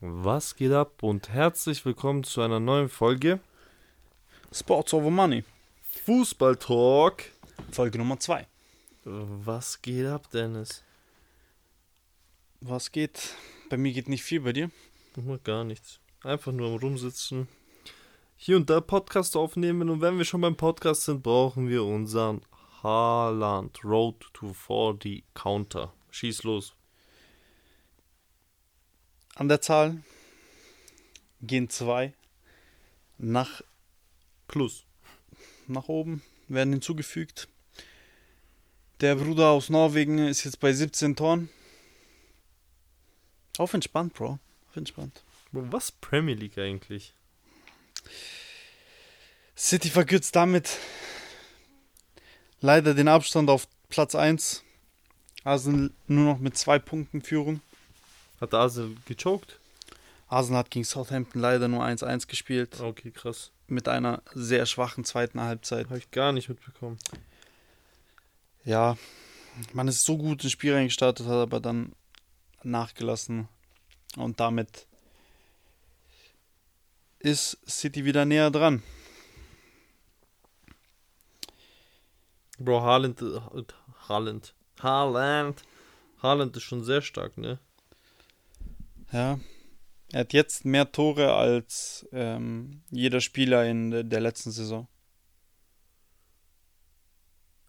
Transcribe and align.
Was 0.00 0.56
geht 0.56 0.72
ab 0.72 1.02
und 1.02 1.28
herzlich 1.28 1.84
willkommen 1.86 2.24
zu 2.24 2.40
einer 2.40 2.58
neuen 2.58 2.88
Folge 2.88 3.38
Sports 4.52 4.92
over 4.92 5.10
Money. 5.10 5.44
Fußball 6.04 6.56
Talk. 6.56 7.22
Folge 7.70 7.98
Nummer 7.98 8.18
2. 8.18 8.46
Was 9.04 9.80
geht 9.80 10.06
ab, 10.06 10.28
Dennis? 10.30 10.82
Was 12.60 12.90
geht? 12.90 13.34
Bei 13.70 13.76
mir 13.76 13.92
geht 13.92 14.08
nicht 14.08 14.24
viel 14.24 14.40
bei 14.40 14.52
dir. 14.52 14.70
Gar 15.44 15.64
nichts. 15.64 16.00
Einfach 16.22 16.52
nur 16.52 16.70
am 16.70 16.76
Rumsitzen. 16.76 17.48
Hier 18.36 18.56
und 18.56 18.68
da 18.68 18.80
Podcast 18.80 19.36
aufnehmen 19.36 19.88
und 19.88 20.00
wenn 20.00 20.18
wir 20.18 20.24
schon 20.24 20.40
beim 20.40 20.56
Podcast 20.56 21.04
sind, 21.04 21.22
brauchen 21.22 21.68
wir 21.68 21.84
unseren 21.84 22.42
Haaland 22.82 23.82
Road 23.84 24.26
to 24.32 24.52
40 24.52 25.24
Counter. 25.34 25.92
Schieß 26.10 26.42
los. 26.42 26.74
An 29.36 29.48
der 29.48 29.60
Zahl 29.60 30.02
gehen 31.42 31.68
zwei 31.68 32.12
nach, 33.18 33.62
Plus. 34.46 34.84
nach 35.66 35.88
oben, 35.88 36.22
werden 36.48 36.72
hinzugefügt. 36.72 37.48
Der 39.00 39.16
Bruder 39.16 39.48
aus 39.48 39.70
Norwegen 39.70 40.18
ist 40.18 40.44
jetzt 40.44 40.60
bei 40.60 40.72
17 40.72 41.16
Toren. 41.16 41.48
Auf 43.58 43.74
entspannt, 43.74 44.14
Bro. 44.14 44.38
Auf 44.68 44.76
entspannt. 44.76 45.22
Was 45.52 45.90
Premier 45.90 46.34
League 46.34 46.58
eigentlich? 46.58 47.14
City 49.56 49.88
verkürzt 49.90 50.34
damit 50.36 50.78
leider 52.60 52.94
den 52.94 53.08
Abstand 53.08 53.50
auf 53.50 53.68
Platz 53.88 54.14
1. 54.14 54.64
Arsenal 55.44 55.90
nur 56.06 56.24
noch 56.24 56.38
mit 56.38 56.56
zwei 56.56 56.78
Punkten 56.78 57.22
Führung. 57.22 57.60
Hat 58.40 58.54
Arsenal 58.54 58.96
gechoked? 59.06 59.58
Arsenal 60.28 60.60
hat 60.60 60.70
gegen 60.70 60.84
Southampton 60.84 61.40
leider 61.40 61.68
nur 61.68 61.84
1-1 61.84 62.26
gespielt. 62.26 62.80
Okay, 62.80 63.10
krass. 63.10 63.50
Mit 63.66 63.88
einer 63.88 64.22
sehr 64.34 64.66
schwachen 64.66 65.04
zweiten 65.04 65.40
Halbzeit. 65.40 65.86
Habe 65.86 65.98
ich 65.98 66.10
gar 66.10 66.32
nicht 66.32 66.48
mitbekommen. 66.48 66.98
Ja, 68.64 68.96
man 69.72 69.88
ist 69.88 70.04
so 70.04 70.16
gut 70.18 70.42
ins 70.42 70.52
Spiel 70.52 70.74
reingestartet, 70.74 71.26
hat 71.26 71.34
aber 71.34 71.60
dann 71.60 71.92
nachgelassen. 72.62 73.48
Und 74.16 74.40
damit 74.40 74.86
ist 77.18 77.58
City 77.66 78.04
wieder 78.04 78.24
näher 78.24 78.50
dran. 78.50 78.82
Bro, 82.58 82.82
Haaland, 82.82 83.20
äh, 83.22 83.40
Haaland, 84.08 84.54
Haaland, 84.80 85.62
Haaland 86.22 86.56
ist 86.56 86.62
schon 86.62 86.84
sehr 86.84 87.02
stark, 87.02 87.36
ne? 87.36 87.58
Ja. 89.14 89.38
Er 90.12 90.20
hat 90.20 90.32
jetzt 90.32 90.64
mehr 90.64 90.90
Tore 90.92 91.32
als 91.34 92.06
ähm, 92.12 92.82
jeder 92.90 93.20
Spieler 93.20 93.64
in 93.64 94.08
der, 94.10 94.20
letzten 94.20 94.50
Saison. 94.50 94.86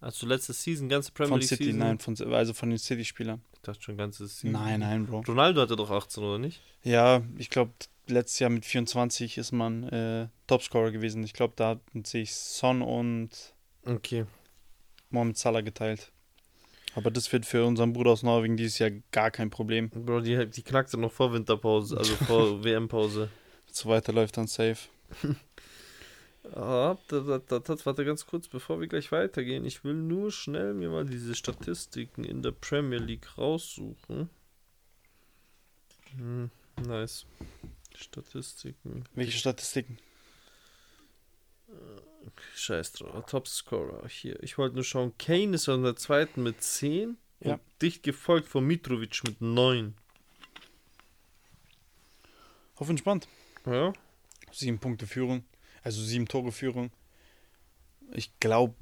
Also 0.02 0.28
letzte 0.28 0.54
Season, 0.54 0.90
ganze 0.90 1.12
Premier 1.12 1.30
Von 1.30 1.40
League 1.40 1.48
City, 1.50 1.66
Season. 1.66 1.80
nein, 1.80 2.00
von, 2.00 2.16
also 2.34 2.54
von 2.54 2.70
den 2.70 2.78
City-Spielern. 2.78 3.42
Ich 3.54 3.62
dachte 3.62 3.82
schon 3.82 3.98
ganze 3.98 4.28
Season. 4.28 4.52
Nein, 4.52 4.82
nein, 4.82 5.06
Bro. 5.06 5.22
Ronaldo 5.28 5.62
hatte 5.62 5.76
doch 5.76 5.90
18, 5.90 6.24
oder 6.24 6.38
nicht? 6.38 6.62
Ja, 6.84 7.24
ich 7.38 7.50
glaube, 7.50 7.72
letztes 8.08 8.40
Jahr 8.40 8.50
mit 8.50 8.66
24 8.66 9.38
ist 9.38 9.52
man 9.52 9.84
äh, 9.90 10.28
Topscorer 10.48 10.92
gewesen. 10.92 11.24
Ich 11.24 11.34
glaube, 11.34 11.54
da 11.56 11.70
hatten 11.70 12.06
sich 12.06 12.36
Son 12.36 12.82
und 12.82 13.54
Okay. 13.86 14.26
Mohamed 15.09 15.38
Salah 15.38 15.62
geteilt. 15.62 16.12
Aber 16.96 17.12
das 17.12 17.32
wird 17.34 17.46
für 17.46 17.66
unseren 17.66 17.92
Bruder 17.94 18.12
aus 18.12 18.24
Norwegen 18.24 18.56
dieses 18.56 18.80
Jahr 18.80 18.92
gar 19.12 19.30
kein 19.30 19.50
Problem. 19.50 19.90
Bro, 19.90 20.22
die, 20.22 20.46
die 20.48 20.64
knackt 20.64 20.94
dann 20.94 21.02
noch 21.02 21.12
vor 21.12 21.34
Winterpause, 21.34 21.98
also 21.98 22.16
vor 22.16 22.64
WM-Pause. 22.64 23.30
So 23.72 23.90
weiter 23.90 24.14
läuft 24.14 24.38
dann 24.38 24.48
safe. 24.48 24.88
Ah, 26.54 26.96
da, 27.08 27.22
da, 27.22 27.40
da, 27.40 27.58
da, 27.58 27.86
warte 27.86 28.06
ganz 28.06 28.28
kurz, 28.28 28.48
bevor 28.48 28.80
wir 28.80 28.88
gleich 28.88 29.12
weitergehen. 29.12 29.66
Ich 29.66 29.84
will 29.84 29.96
nur 29.96 30.31
schnell 30.31 30.75
mir 30.75 30.90
mal 30.90 31.03
diese 31.03 31.34
Statistiken 31.34 32.24
in 32.24 32.44
der 32.44 32.52
Premier 32.52 33.00
League 33.00 33.36
raussuchen. 33.36 34.30
Hm, 36.18 36.52
nice. 36.86 37.25
Statistiken. 37.96 39.06
Welche 39.16 39.40
Statistiken? 39.40 39.98
Scheiß 42.56 42.94
drauf. 42.94 43.25
Topscorer 43.28 44.08
hier. 44.08 44.41
Ich 44.44 44.58
wollte 44.58 44.75
nur 44.75 44.84
schauen. 44.84 45.13
Kane 45.18 45.56
ist 45.56 45.69
an 45.69 45.84
der 45.84 45.96
zweiten 45.96 46.44
mit 46.44 46.62
10 46.62 47.18
Ja. 47.41 47.53
und 47.53 47.62
dicht 47.81 48.03
gefolgt 48.03 48.47
von 48.47 48.66
Mitrovic 48.66 49.22
mit 49.25 49.41
9. 49.41 49.96
Auf 52.75 52.90
entspannt. 52.90 53.28
Ja. 53.66 53.94
Sieben 54.52 54.80
Punkte 54.80 55.08
Führung. 55.08 55.44
Also 55.84 56.02
sieben 56.02 56.28
Tore 56.28 56.52
Führung. 56.52 56.91
Ich 58.13 58.38
glaube, 58.40 58.75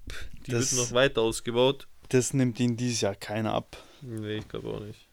Die 0.47 0.51
das, 0.51 0.75
wird 0.75 0.87
noch 0.89 0.95
weiter 0.95 1.21
ausgebaut. 1.21 1.87
das 2.09 2.33
nimmt 2.33 2.59
ihn 2.59 2.75
dieses 2.77 3.01
Jahr 3.01 3.15
keiner 3.15 3.53
ab. 3.53 3.77
Nee, 4.01 4.37
ich 4.37 4.47
glaube 4.47 4.69
auch 4.69 4.79
nicht. 4.81 5.07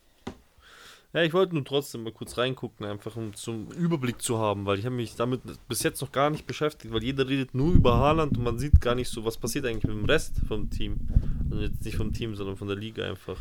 Ja, 1.12 1.22
ich 1.25 1.32
wollte 1.32 1.54
nur 1.54 1.65
trotzdem 1.65 2.04
mal 2.04 2.12
kurz 2.12 2.38
reingucken, 2.38 2.87
einfach 2.87 3.16
um 3.16 3.34
zum 3.34 3.69
Überblick 3.72 4.22
zu 4.22 4.38
haben, 4.38 4.65
weil 4.65 4.78
ich 4.78 4.84
habe 4.87 4.94
mich 4.94 5.16
damit 5.16 5.41
bis 5.66 5.82
jetzt 5.82 6.00
noch 6.00 6.12
gar 6.12 6.31
nicht 6.31 6.47
beschäftigt, 6.47 6.94
weil 6.94 7.03
jeder 7.03 7.28
redet 7.28 7.53
nur 7.53 7.72
über 7.75 7.97
Haaland 7.97 8.38
und 8.38 8.44
man 8.44 8.59
sieht 8.60 8.81
gar 8.81 8.94
nicht 8.94 9.09
so, 9.10 9.25
was 9.25 9.37
passiert 9.37 9.66
eigentlich 9.66 9.82
mit 9.84 9.97
dem 9.97 10.04
Rest 10.04 10.37
vom 10.47 10.71
Team. 10.71 10.98
Also 11.50 11.62
jetzt 11.65 11.84
nicht 11.84 11.97
vom 11.97 12.12
Team, 12.12 12.37
sondern 12.37 12.56
von 12.56 12.69
der 12.69 12.76
Liga 12.76 13.09
einfach. 13.09 13.38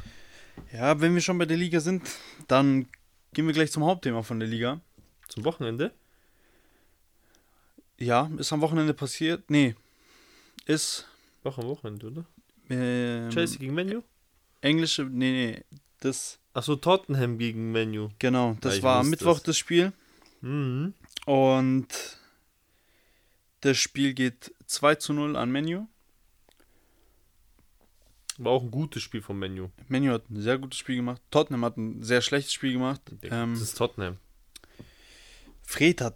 Ja, 0.74 1.00
wenn 1.00 1.14
wir 1.14 1.22
schon 1.22 1.38
bei 1.38 1.46
der 1.46 1.58
Liga 1.58 1.80
sind, 1.80 2.02
dann 2.48 2.88
gehen 3.34 3.46
wir 3.46 3.54
gleich 3.54 3.72
zum 3.72 3.86
Hauptthema 3.86 4.24
von 4.24 4.40
der 4.40 4.50
Liga. 4.50 4.82
Zum 5.28 5.46
Wochenende? 5.46 5.92
Ja, 8.00 8.32
ist 8.38 8.52
am 8.52 8.62
Wochenende 8.62 8.94
passiert. 8.96 9.50
Nee, 9.50 9.76
ist 10.66 11.08
Auch 11.44 11.58
am 11.60 11.66
Wochenende, 11.68 12.08
oder? 12.08 12.26
ähm, 12.72 13.30
Chelsea 13.30 13.60
gegen 13.60 13.74
Menu? 13.76 14.02
englische. 14.62 15.04
Nee, 15.04 15.32
nee, 15.32 15.64
das. 16.00 16.40
Achso, 16.54 16.76
Tottenham 16.76 17.38
gegen 17.38 17.72
Menu. 17.72 18.10
Genau, 18.20 18.58
das 18.62 18.78
ich 18.78 18.84
war 18.84 19.00
am 19.00 19.10
Mittwoch 19.10 19.40
das 19.40 19.58
Spiel. 19.58 19.94
Mhm. 20.42 20.94
Und 21.26 21.88
das 23.62 23.78
Spiel 23.78 24.14
geht 24.14 24.54
2 24.66 24.96
zu 24.96 25.14
0 25.14 25.36
an 25.36 25.52
Menu. 25.52 25.88
War 28.38 28.54
auch 28.54 28.64
ein 28.64 28.72
gutes 28.72 29.04
Spiel 29.04 29.22
vom 29.22 29.38
Menu. 29.38 29.70
Menu 29.90 30.14
hat 30.14 30.30
ein 30.30 30.42
sehr 30.42 30.58
gutes 30.58 30.80
Spiel 30.80 30.96
gemacht. 30.96 31.22
Tottenham 31.30 31.66
hat 31.66 31.78
ein 31.78 32.02
sehr 32.04 32.22
schlechtes 32.22 32.54
Spiel 32.54 32.74
gemacht. 32.74 33.02
Ähm, 33.24 33.54
das 33.54 33.62
ist 33.62 33.78
Tottenham. 33.78 34.18
Fred 35.62 36.00
hat 36.00 36.16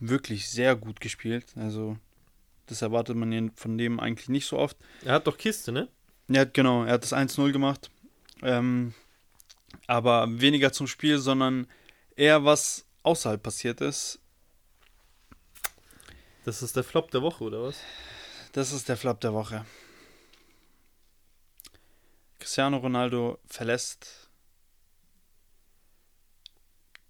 wirklich 0.00 0.50
sehr 0.50 0.74
gut 0.74 1.00
gespielt. 1.00 1.46
Also, 1.56 1.96
das 2.66 2.82
erwartet 2.82 3.16
man 3.16 3.30
ja 3.30 3.42
von 3.54 3.78
dem 3.78 4.00
eigentlich 4.00 4.28
nicht 4.28 4.46
so 4.46 4.58
oft. 4.58 4.76
Er 5.04 5.14
hat 5.14 5.26
doch 5.28 5.38
Kiste, 5.38 5.70
ne? 5.70 5.88
Hat, 6.34 6.52
genau, 6.52 6.84
er 6.84 6.94
hat 6.94 7.04
das 7.04 7.12
1-0 7.12 7.52
gemacht. 7.52 7.90
Ähm, 8.42 8.94
aber 9.86 10.26
weniger 10.40 10.72
zum 10.72 10.86
Spiel, 10.86 11.18
sondern 11.18 11.66
eher 12.16 12.44
was 12.44 12.86
außerhalb 13.02 13.42
passiert 13.42 13.80
ist. 13.80 14.18
Das 16.44 16.62
ist 16.62 16.76
der 16.76 16.84
Flop 16.84 17.10
der 17.10 17.22
Woche, 17.22 17.44
oder 17.44 17.62
was? 17.62 17.78
Das 18.52 18.72
ist 18.72 18.88
der 18.88 18.96
Flop 18.96 19.20
der 19.20 19.32
Woche. 19.32 19.64
Cristiano 22.38 22.76
Ronaldo 22.76 23.38
verlässt 23.46 24.28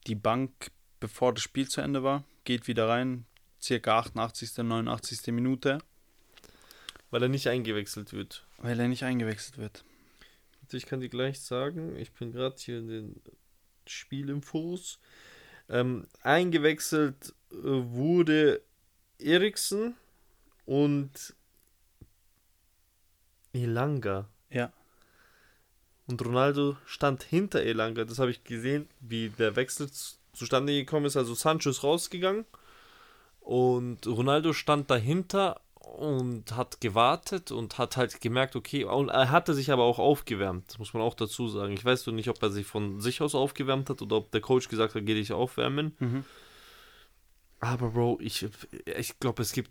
die 0.07 0.15
Bank, 0.15 0.71
bevor 1.01 1.35
das 1.35 1.43
Spiel 1.43 1.69
zu 1.69 1.81
Ende 1.81 2.03
war, 2.05 2.25
geht 2.45 2.69
wieder 2.69 2.89
rein, 2.89 3.27
circa 3.61 3.99
88., 3.99 4.59
89. 4.59 5.33
Minute, 5.33 5.79
Weil 7.11 7.23
er 7.23 7.29
nicht 7.29 7.49
eingewechselt 7.49 8.13
wird. 8.13 8.47
weil 8.59 8.79
er 8.79 8.89
nicht 8.89 9.03
eingewechselt 9.05 9.59
wird. 9.59 9.85
Ich 10.75 10.87
kann 10.87 11.01
dir 11.01 11.09
gleich 11.09 11.41
sagen, 11.41 11.97
ich 11.97 12.13
bin 12.13 12.33
gerade 12.33 12.57
hier 12.59 12.79
in 12.79 12.89
den 12.89 13.23
Spielinfos. 13.87 14.99
Ähm, 15.69 16.07
eingewechselt 16.23 17.35
äh, 17.51 17.57
wurde 17.63 18.61
Eriksen 19.19 19.95
und 20.67 21.35
Elanga. 23.53 24.29
Ja. 24.51 24.73
Und 26.07 26.23
Ronaldo 26.25 26.77
stand 26.85 27.23
hinter 27.23 27.63
Elanga. 27.63 28.05
Das 28.05 28.19
habe 28.19 28.31
ich 28.31 28.45
gesehen, 28.45 28.89
wie 29.01 29.31
der 29.31 29.57
Wechsel 29.57 29.89
zustande 30.33 30.75
gekommen 30.75 31.07
ist. 31.07 31.17
Also 31.17 31.35
Sancho 31.35 31.71
ist 31.71 31.83
rausgegangen 31.83 32.45
und 33.41 34.07
Ronaldo 34.07 34.53
stand 34.53 34.91
dahinter 34.91 35.61
und 35.87 36.57
hat 36.57 36.81
gewartet 36.81 37.51
und 37.51 37.79
hat 37.79 37.97
halt 37.97 38.21
gemerkt, 38.21 38.57
okay, 38.57 38.85
und 38.85 39.09
er 39.09 39.31
hatte 39.31 39.55
sich 39.55 39.71
aber 39.71 39.85
auch 39.85 39.99
aufgewärmt, 39.99 40.65
das 40.69 40.79
muss 40.79 40.95
man 40.95 41.03
auch 41.03 41.15
dazu 41.15 41.49
sagen. 41.49 41.73
Ich 41.73 41.85
weiß 41.85 42.07
nur 42.07 42.15
nicht, 42.15 42.29
ob 42.29 42.43
er 42.43 42.51
sich 42.51 42.67
von 42.67 43.01
sich 43.01 43.21
aus 43.21 43.35
aufgewärmt 43.35 43.91
hat 43.91 44.03
oder 44.03 44.17
ob 44.17 44.31
der 44.31 44.41
Coach 44.41 44.69
gesagt 44.69 44.95
hat, 44.95 45.07
geh 45.07 45.15
dich 45.15 45.33
aufwärmen. 45.33 45.95
Mhm. 45.99 46.25
Aber 47.61 47.91
Bro, 47.91 48.19
ich, 48.21 48.47
ich 48.85 49.19
glaube, 49.19 49.43
es 49.43 49.53
gibt 49.53 49.71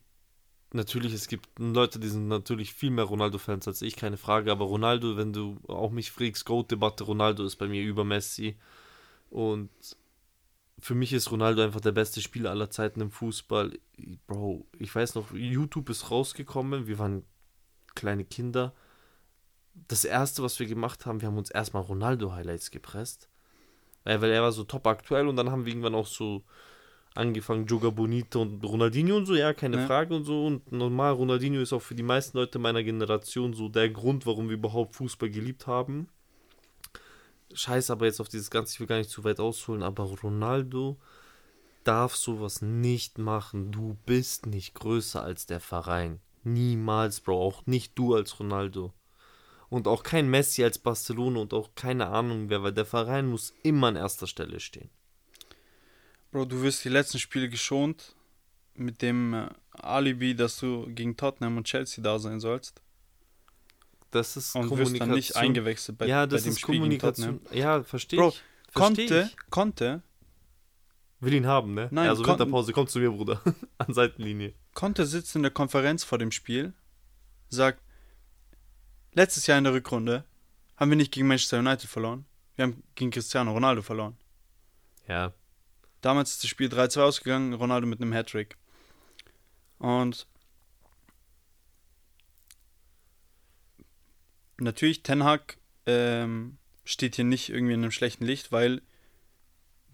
natürlich, 0.74 1.14
es 1.14 1.28
gibt 1.28 1.48
Leute, 1.60 2.00
die 2.00 2.08
sind 2.08 2.28
natürlich 2.28 2.74
viel 2.74 2.90
mehr 2.90 3.06
Ronaldo-Fans 3.06 3.68
als 3.68 3.82
ich, 3.82 3.96
keine 3.96 4.18
Frage. 4.18 4.52
Aber 4.52 4.66
Ronaldo, 4.66 5.18
wenn 5.18 5.34
du 5.34 5.60
auch 5.68 5.92
mich 5.92 6.12
fragst, 6.12 6.46
Goat-Debatte, 6.46 7.04
Ronaldo 7.04 7.44
ist 7.44 7.58
bei 7.58 7.68
mir 7.68 7.84
über 7.84 8.04
Messi. 8.04 8.58
Und 9.30 9.70
für 10.84 10.96
mich 10.96 11.14
ist 11.14 11.32
Ronaldo 11.32 11.62
einfach 11.62 11.80
der 11.80 11.94
beste 11.94 12.20
Spieler 12.20 12.50
aller 12.50 12.70
Zeiten 12.70 13.00
im 13.00 13.10
Fußball. 13.10 13.72
Bro, 14.28 14.68
ich 14.78 14.94
weiß 14.94 15.16
noch, 15.16 15.34
YouTube 15.34 15.90
ist 15.90 16.12
rausgekommen, 16.12 16.88
wir 16.88 17.00
waren 17.00 17.24
kleine 17.96 18.26
Kinder. 18.26 18.74
Das 19.88 20.04
erste, 20.04 20.44
was 20.44 20.60
wir 20.60 20.66
gemacht 20.66 21.06
haben, 21.06 21.22
wir 21.22 21.30
haben 21.30 21.38
uns 21.38 21.50
erstmal 21.50 21.84
Ronaldo-Highlights 21.84 22.70
gepresst. 22.70 23.30
Weil, 24.04 24.22
weil 24.22 24.32
er 24.32 24.42
war 24.42 24.52
so 24.52 24.66
top 24.66 24.86
aktuell 24.88 25.30
und 25.30 25.38
dann 25.38 25.52
haben 25.52 25.64
wir 25.64 25.72
irgendwann 25.72 25.96
auch 25.96 26.06
so 26.06 26.44
angefangen, 27.16 27.66
Joga 27.66 27.90
Bonito 27.90 28.42
und 28.42 28.62
Ronaldinho 28.62 29.16
und 29.16 29.26
so, 29.26 29.36
ja, 29.36 29.54
keine 29.54 29.78
ja. 29.78 29.88
Frage 29.88 30.14
und 30.14 30.26
so. 30.26 30.46
Und 30.46 30.70
normal, 30.74 31.14
Ronaldinho 31.14 31.62
ist 31.62 31.72
auch 31.72 31.82
für 31.82 31.96
die 31.96 32.04
meisten 32.04 32.38
Leute 32.38 32.60
meiner 32.60 32.84
Generation 32.84 33.54
so 33.54 33.70
der 33.70 33.90
Grund, 33.90 34.26
warum 34.26 34.50
wir 34.50 34.58
überhaupt 34.58 34.98
Fußball 34.98 35.30
geliebt 35.30 35.66
haben. 35.66 36.10
Scheiß 37.54 37.90
aber 37.90 38.06
jetzt 38.06 38.20
auf 38.20 38.30
dieses 38.30 38.50
Ganze, 38.50 38.74
ich 38.74 38.80
will 38.80 38.88
gar 38.88 38.98
nicht 38.98 39.10
zu 39.10 39.24
weit 39.24 39.40
ausholen, 39.40 39.84
aber 39.84 40.04
Ronaldo 40.04 40.98
darf 41.84 42.16
sowas 42.16 42.62
nicht 42.62 43.18
machen. 43.18 43.72
Du 43.72 43.98
bist 44.06 44.46
nicht 44.46 44.74
größer 44.74 45.24
als 45.24 45.46
der 45.46 45.60
Verein. 45.60 46.20
Niemals, 46.44 47.22
Bro. 47.22 47.42
Auch 47.42 47.66
nicht 47.66 47.98
du 47.98 48.16
als 48.16 48.40
Ronaldo. 48.40 48.94
Und 49.70 49.88
auch 49.88 50.04
kein 50.04 50.30
Messi 50.30 50.64
als 50.64 50.78
Barcelona 50.78 51.40
und 51.40 51.54
auch 51.54 51.72
keine 51.76 52.08
Ahnung 52.08 52.50
wer, 52.50 52.62
weil 52.62 52.74
der 52.74 52.86
Verein 52.86 53.28
muss 53.28 53.54
immer 53.64 53.88
an 53.88 53.96
erster 53.96 54.28
Stelle 54.28 54.60
stehen. 54.60 54.90
Bro, 56.32 56.46
du 56.46 56.62
wirst 56.62 56.86
die 56.86 56.90
letzten 56.90 57.20
Spiele 57.20 57.50
geschont 57.50 58.16
mit 58.76 59.02
dem 59.02 59.34
äh, 59.34 59.50
Alibi, 59.72 60.36
dass 60.36 60.60
du 60.60 60.88
gegen 60.94 61.18
Tottenham 61.18 61.58
und 61.58 61.66
Chelsea 61.66 62.04
da 62.04 62.20
sein 62.20 62.40
sollst. 62.40 62.83
Das 64.14 64.38
ist 64.38 64.56
und 64.56 64.70
wirst 64.78 65.00
dann 65.00 65.10
nicht 65.10 65.36
eingewechselt 65.36 65.98
bei, 65.98 66.06
ja, 66.06 66.28
das 66.28 66.42
bei 66.42 66.50
dem 66.50 66.52
ist 66.52 66.60
Spiel 66.60 66.76
Kommunikation. 66.76 67.42
Ja, 67.52 67.82
verstehe 67.82 68.20
Bro, 68.20 68.30
ich. 68.30 68.44
Versteh 68.70 69.08
konnte, 69.08 69.30
ich. 69.32 69.50
konnte. 69.50 70.04
Will 71.20 71.34
ihn 71.34 71.48
haben, 71.48 71.74
ne? 71.74 71.88
Nein, 71.90 72.10
also 72.10 72.24
Winterpause, 72.24 72.74
komm 72.74 72.88
zu 72.88 73.00
mir, 73.00 73.10
Bruder. 73.10 73.42
An 73.80 73.92
Seitenlinie. 73.92 74.54
Konnte 74.76 75.08
sitzt 75.08 75.36
in 75.36 75.42
der 75.42 75.50
Konferenz 75.50 76.04
vor 76.04 76.20
dem 76.20 76.32
Spiel, 76.32 76.74
sagt, 77.50 77.82
letztes 79.14 79.48
Jahr 79.48 79.58
in 79.58 79.64
der 79.64 79.74
Rückrunde 79.74 80.26
haben 80.76 80.92
wir 80.92 80.98
nicht 80.98 81.12
gegen 81.12 81.28
Manchester 81.28 81.58
United 81.58 81.90
verloren. 81.90 82.26
Wir 82.56 82.64
haben 82.64 82.84
gegen 82.94 83.10
Cristiano 83.10 83.52
Ronaldo 83.52 83.82
verloren. 83.82 84.16
Ja. 85.08 85.34
Damals 86.02 86.34
ist 86.34 86.44
das 86.44 86.52
Spiel 86.52 86.68
3-2 86.68 87.02
ausgegangen, 87.02 87.54
Ronaldo 87.54 87.88
mit 87.88 88.00
einem 88.00 88.14
Hattrick. 88.14 88.58
Und 89.80 90.28
natürlich, 94.64 95.04
Ten 95.04 95.24
Hag 95.24 95.58
ähm, 95.86 96.58
steht 96.86 97.16
hier 97.16 97.26
nicht 97.26 97.50
irgendwie 97.50 97.74
in 97.74 97.82
einem 97.82 97.92
schlechten 97.92 98.26
Licht, 98.26 98.52
weil 98.52 98.82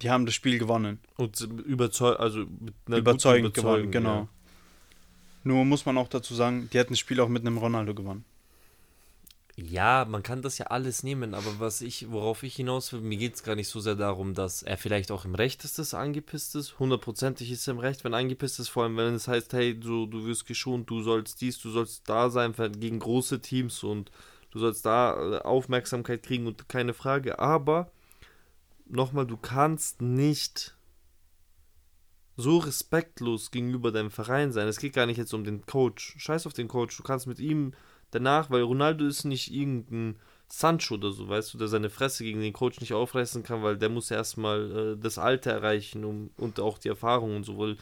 die 0.01 0.09
haben 0.09 0.25
das 0.25 0.35
Spiel 0.35 0.57
gewonnen. 0.59 0.99
Und 1.17 1.39
überzeug 1.41 2.19
also 2.19 2.45
überzeugend 2.87 3.53
gewonnen, 3.53 3.91
genau. 3.91 4.15
Ja. 4.15 4.27
Nur 5.43 5.65
muss 5.65 5.85
man 5.85 5.97
auch 5.97 6.07
dazu 6.07 6.35
sagen, 6.35 6.69
die 6.71 6.77
hätten 6.77 6.93
das 6.93 6.99
Spiel 6.99 7.19
auch 7.19 7.29
mit 7.29 7.45
einem 7.45 7.57
Ronaldo 7.57 7.93
gewonnen. 7.93 8.25
Ja, 9.55 10.05
man 10.07 10.23
kann 10.23 10.41
das 10.41 10.57
ja 10.57 10.67
alles 10.67 11.03
nehmen, 11.03 11.33
aber 11.33 11.59
was 11.59 11.81
ich, 11.81 12.09
worauf 12.09 12.43
ich 12.43 12.55
hinaus 12.55 12.93
will, 12.93 13.01
mir 13.01 13.17
geht 13.17 13.35
es 13.35 13.43
gar 13.43 13.55
nicht 13.55 13.67
so 13.67 13.81
sehr 13.81 13.95
darum, 13.95 14.33
dass 14.33 14.63
er 14.63 14.77
vielleicht 14.77 15.11
auch 15.11 15.25
im 15.25 15.35
Recht 15.35 15.65
ist, 15.65 15.77
dass 15.79 15.91
er 15.91 15.99
angepisst 15.99 16.55
ist. 16.55 16.79
Hundertprozentig 16.79 17.51
ist 17.51 17.67
er 17.67 17.73
im 17.73 17.79
Recht, 17.79 18.05
wenn 18.05 18.13
er 18.13 18.19
angepisst 18.19 18.59
ist, 18.61 18.69
vor 18.69 18.83
allem 18.83 18.95
wenn 18.95 19.15
es 19.15 19.27
heißt, 19.27 19.51
hey, 19.51 19.77
du, 19.77 20.05
du 20.05 20.25
wirst 20.25 20.45
geschont, 20.45 20.89
du 20.89 21.01
sollst 21.01 21.41
dies, 21.41 21.59
du 21.59 21.71
sollst 21.71 22.07
da 22.07 22.29
sein 22.29 22.53
gegen 22.79 22.99
große 22.99 23.41
Teams 23.41 23.83
und 23.83 24.11
du 24.51 24.59
sollst 24.59 24.85
da 24.85 25.37
äh, 25.37 25.41
Aufmerksamkeit 25.41 26.23
kriegen 26.23 26.47
und 26.47 26.69
keine 26.69 26.93
Frage. 26.93 27.39
Aber 27.39 27.91
nochmal, 28.85 29.27
du 29.27 29.37
kannst 29.37 30.01
nicht 30.01 30.75
so 32.37 32.57
respektlos 32.57 33.51
gegenüber 33.51 33.91
deinem 33.91 34.11
Verein 34.11 34.51
sein. 34.51 34.67
Es 34.67 34.79
geht 34.79 34.93
gar 34.93 35.05
nicht 35.05 35.17
jetzt 35.17 35.33
um 35.33 35.43
den 35.43 35.65
Coach. 35.65 36.15
Scheiß 36.17 36.47
auf 36.47 36.53
den 36.53 36.67
Coach. 36.67 36.95
Du 36.95 37.03
kannst 37.03 37.27
mit 37.27 37.39
ihm 37.39 37.73
danach, 38.11 38.49
weil 38.49 38.61
Ronaldo 38.61 39.05
ist 39.05 39.25
nicht 39.25 39.53
irgendein 39.53 40.15
Sancho 40.51 40.95
oder 40.95 41.11
so, 41.11 41.29
weißt 41.29 41.53
du, 41.53 41.57
der 41.59 41.67
seine 41.67 41.91
Fresse 41.91 42.23
gegen 42.23 42.41
den 42.41 42.53
Coach 42.53 42.79
nicht 42.79 42.93
aufreißen 42.93 43.43
kann, 43.43 43.61
weil 43.61 43.77
der 43.77 43.89
muss 43.89 44.09
erstmal 44.09 44.95
äh, 44.95 44.97
das 44.99 45.19
Alter 45.19 45.51
erreichen 45.51 46.03
um, 46.03 46.31
und 46.37 46.59
auch 46.59 46.79
die 46.79 46.87
Erfahrung 46.87 47.35
und 47.35 47.43
so, 47.43 47.75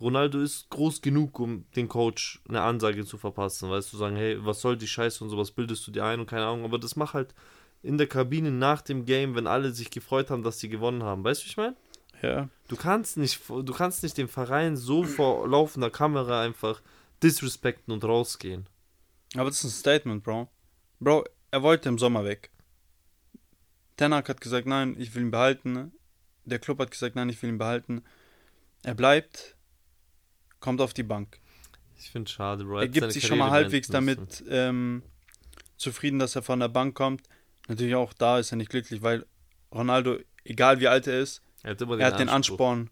Ronaldo 0.00 0.40
ist 0.40 0.70
groß 0.70 1.02
genug, 1.02 1.38
um 1.38 1.64
den 1.76 1.88
Coach 1.88 2.40
eine 2.48 2.62
Ansage 2.62 3.04
zu 3.04 3.18
verpassen, 3.18 3.70
weißt 3.70 3.92
du, 3.92 3.96
sagen, 3.96 4.16
hey, 4.16 4.38
was 4.44 4.60
soll 4.60 4.76
die 4.76 4.88
Scheiße 4.88 5.22
und 5.22 5.30
sowas 5.30 5.50
bildest 5.50 5.86
du 5.86 5.90
dir 5.90 6.04
ein 6.04 6.20
und 6.20 6.26
keine 6.26 6.46
Ahnung, 6.46 6.64
aber 6.64 6.78
das 6.78 6.96
macht 6.96 7.14
halt 7.14 7.34
in 7.82 7.98
der 7.98 8.06
Kabine 8.06 8.50
nach 8.50 8.82
dem 8.82 9.04
Game, 9.04 9.34
wenn 9.34 9.46
alle 9.46 9.72
sich 9.72 9.90
gefreut 9.90 10.30
haben, 10.30 10.42
dass 10.42 10.58
sie 10.58 10.68
gewonnen 10.68 11.02
haben, 11.02 11.24
weißt 11.24 11.42
du, 11.42 11.44
wie 11.44 11.50
ich 11.50 11.56
meine? 11.56 11.76
Ja. 12.22 12.48
Du 12.68 12.76
kannst 12.76 13.16
nicht, 13.16 13.40
du 13.48 13.72
kannst 13.72 14.02
nicht 14.02 14.16
den 14.18 14.28
Verein 14.28 14.76
so 14.76 15.04
vor 15.04 15.48
laufender 15.48 15.90
Kamera 15.90 16.42
einfach 16.42 16.82
disrespekten 17.22 17.92
und 17.92 18.04
rausgehen. 18.04 18.66
Aber 19.34 19.48
das 19.48 19.58
ist 19.58 19.64
ein 19.64 19.70
Statement, 19.70 20.24
Bro. 20.24 20.48
Bro, 20.98 21.24
er 21.50 21.62
wollte 21.62 21.88
im 21.88 21.98
Sommer 21.98 22.24
weg. 22.24 22.50
Tenak 23.96 24.28
hat 24.28 24.40
gesagt, 24.40 24.66
nein, 24.66 24.96
ich 24.98 25.14
will 25.14 25.22
ihn 25.22 25.30
behalten. 25.30 25.92
Der 26.44 26.58
Club 26.58 26.78
hat 26.78 26.90
gesagt, 26.90 27.16
nein, 27.16 27.28
ich 27.28 27.40
will 27.42 27.50
ihn 27.50 27.58
behalten. 27.58 28.02
Er 28.82 28.94
bleibt, 28.94 29.56
kommt 30.60 30.80
auf 30.80 30.94
die 30.94 31.02
Bank. 31.02 31.38
Ich 31.98 32.10
finde 32.10 32.28
es 32.28 32.32
schade, 32.32 32.64
Bro. 32.64 32.80
Er, 32.80 32.88
gibt 32.88 33.12
sich 33.12 33.26
schon 33.26 33.38
mal 33.38 33.50
halbwegs 33.50 33.88
damit 33.88 34.42
ähm, 34.48 35.02
zufrieden, 35.76 36.18
dass 36.18 36.36
er 36.36 36.42
von 36.42 36.60
der 36.60 36.68
Bank 36.68 36.94
kommt. 36.94 37.22
Natürlich 37.68 37.94
auch 37.94 38.12
da 38.12 38.38
ist 38.38 38.52
er 38.52 38.56
nicht 38.56 38.70
glücklich, 38.70 39.02
weil 39.02 39.26
Ronaldo, 39.72 40.18
egal 40.44 40.80
wie 40.80 40.88
alt 40.88 41.06
er 41.06 41.20
ist, 41.20 41.42
er 41.62 41.72
hat, 41.72 41.80
er 41.80 42.06
hat 42.06 42.18
den 42.18 42.28
Ansporn. 42.28 42.90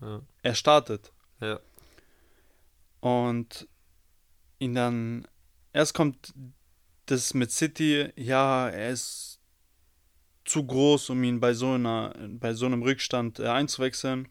Ja. 0.00 0.20
Er 0.42 0.54
startet. 0.54 1.12
Ja. 1.40 1.60
Und 3.00 3.68
ihn 4.58 4.74
dann. 4.74 5.26
Erst 5.72 5.94
kommt 5.94 6.34
das 7.06 7.34
mit 7.34 7.50
City, 7.52 8.08
ja, 8.16 8.68
er 8.68 8.90
ist 8.90 9.40
zu 10.44 10.64
groß, 10.64 11.10
um 11.10 11.22
ihn 11.22 11.38
bei 11.38 11.54
so, 11.54 11.72
einer, 11.72 12.14
bei 12.28 12.54
so 12.54 12.66
einem 12.66 12.82
Rückstand 12.82 13.38
äh, 13.38 13.46
einzuwechseln. 13.46 14.28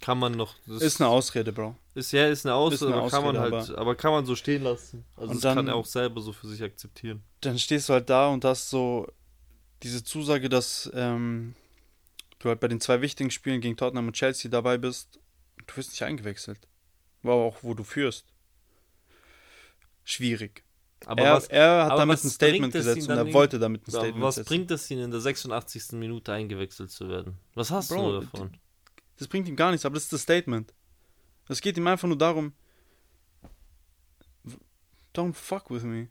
Kann 0.00 0.18
man 0.18 0.32
noch. 0.32 0.54
ist 0.66 1.00
eine 1.00 1.08
Ausrede, 1.08 1.52
Bro. 1.52 1.76
Ist 1.94 2.12
ja 2.12 2.28
ist 2.28 2.44
eine 2.44 2.54
Ausrede, 2.54 2.74
ist 2.74 2.82
eine 2.82 2.94
aber 2.94 3.02
Ausrede, 3.04 3.22
kann 3.22 3.34
man 3.34 3.42
halt, 3.42 3.70
aber, 3.70 3.78
aber, 3.78 3.94
kann 3.94 4.12
man 4.12 4.26
so 4.26 4.34
stehen 4.36 4.62
lassen. 4.62 5.04
Also 5.16 5.28
und 5.28 5.36
das 5.36 5.42
dann, 5.42 5.56
kann 5.56 5.68
er 5.68 5.76
auch 5.76 5.86
selber 5.86 6.20
so 6.20 6.32
für 6.32 6.48
sich 6.48 6.62
akzeptieren. 6.62 7.22
Dann 7.40 7.58
stehst 7.58 7.88
du 7.88 7.94
halt 7.94 8.10
da 8.10 8.28
und 8.28 8.44
hast 8.44 8.70
so 8.70 9.06
diese 9.82 10.02
Zusage, 10.02 10.48
dass 10.48 10.90
ähm, 10.94 11.54
du 12.38 12.48
halt 12.48 12.60
bei 12.60 12.68
den 12.68 12.80
zwei 12.80 13.00
wichtigen 13.00 13.30
Spielen 13.30 13.60
gegen 13.60 13.76
Tottenham 13.76 14.08
und 14.08 14.14
Chelsea 14.14 14.50
dabei 14.50 14.76
bist. 14.76 15.20
Du 15.66 15.76
wirst 15.76 15.90
nicht 15.90 16.02
eingewechselt. 16.02 16.58
Aber 17.22 17.34
auch 17.34 17.56
wo 17.62 17.74
du 17.74 17.84
führst. 17.84 18.26
Schwierig. 20.04 20.64
Aber 21.06 21.22
er, 21.22 21.34
was, 21.34 21.46
er 21.48 21.86
hat 21.86 21.98
damit 21.98 22.24
ein 22.24 22.30
Statement 22.30 22.72
gesetzt 22.72 23.08
und 23.08 23.16
er 23.16 23.32
wollte 23.32 23.58
damit 23.58 23.86
ein 23.86 23.90
Statement 23.90 24.22
was 24.22 24.36
setzen. 24.36 24.44
Was 24.44 24.48
bringt 24.48 24.70
es 24.70 24.90
ihn 24.90 24.98
in 24.98 25.10
der 25.10 25.20
86. 25.20 25.92
Minute 25.92 26.32
eingewechselt 26.32 26.90
zu 26.90 27.08
werden? 27.08 27.38
Was 27.54 27.70
hast 27.70 27.88
Bro, 27.88 28.20
du 28.20 28.26
davon? 28.26 28.56
Das 29.16 29.28
bringt 29.28 29.48
ihm 29.48 29.56
gar 29.56 29.70
nichts, 29.70 29.84
aber 29.86 29.94
das 29.94 30.04
ist 30.04 30.12
das 30.12 30.22
Statement. 30.22 30.74
Es 31.48 31.60
geht 31.60 31.76
ihm 31.76 31.86
einfach 31.86 32.08
nur 32.08 32.18
darum, 32.18 32.52
don't 35.14 35.34
fuck 35.34 35.70
with 35.70 35.84
me. 35.84 36.08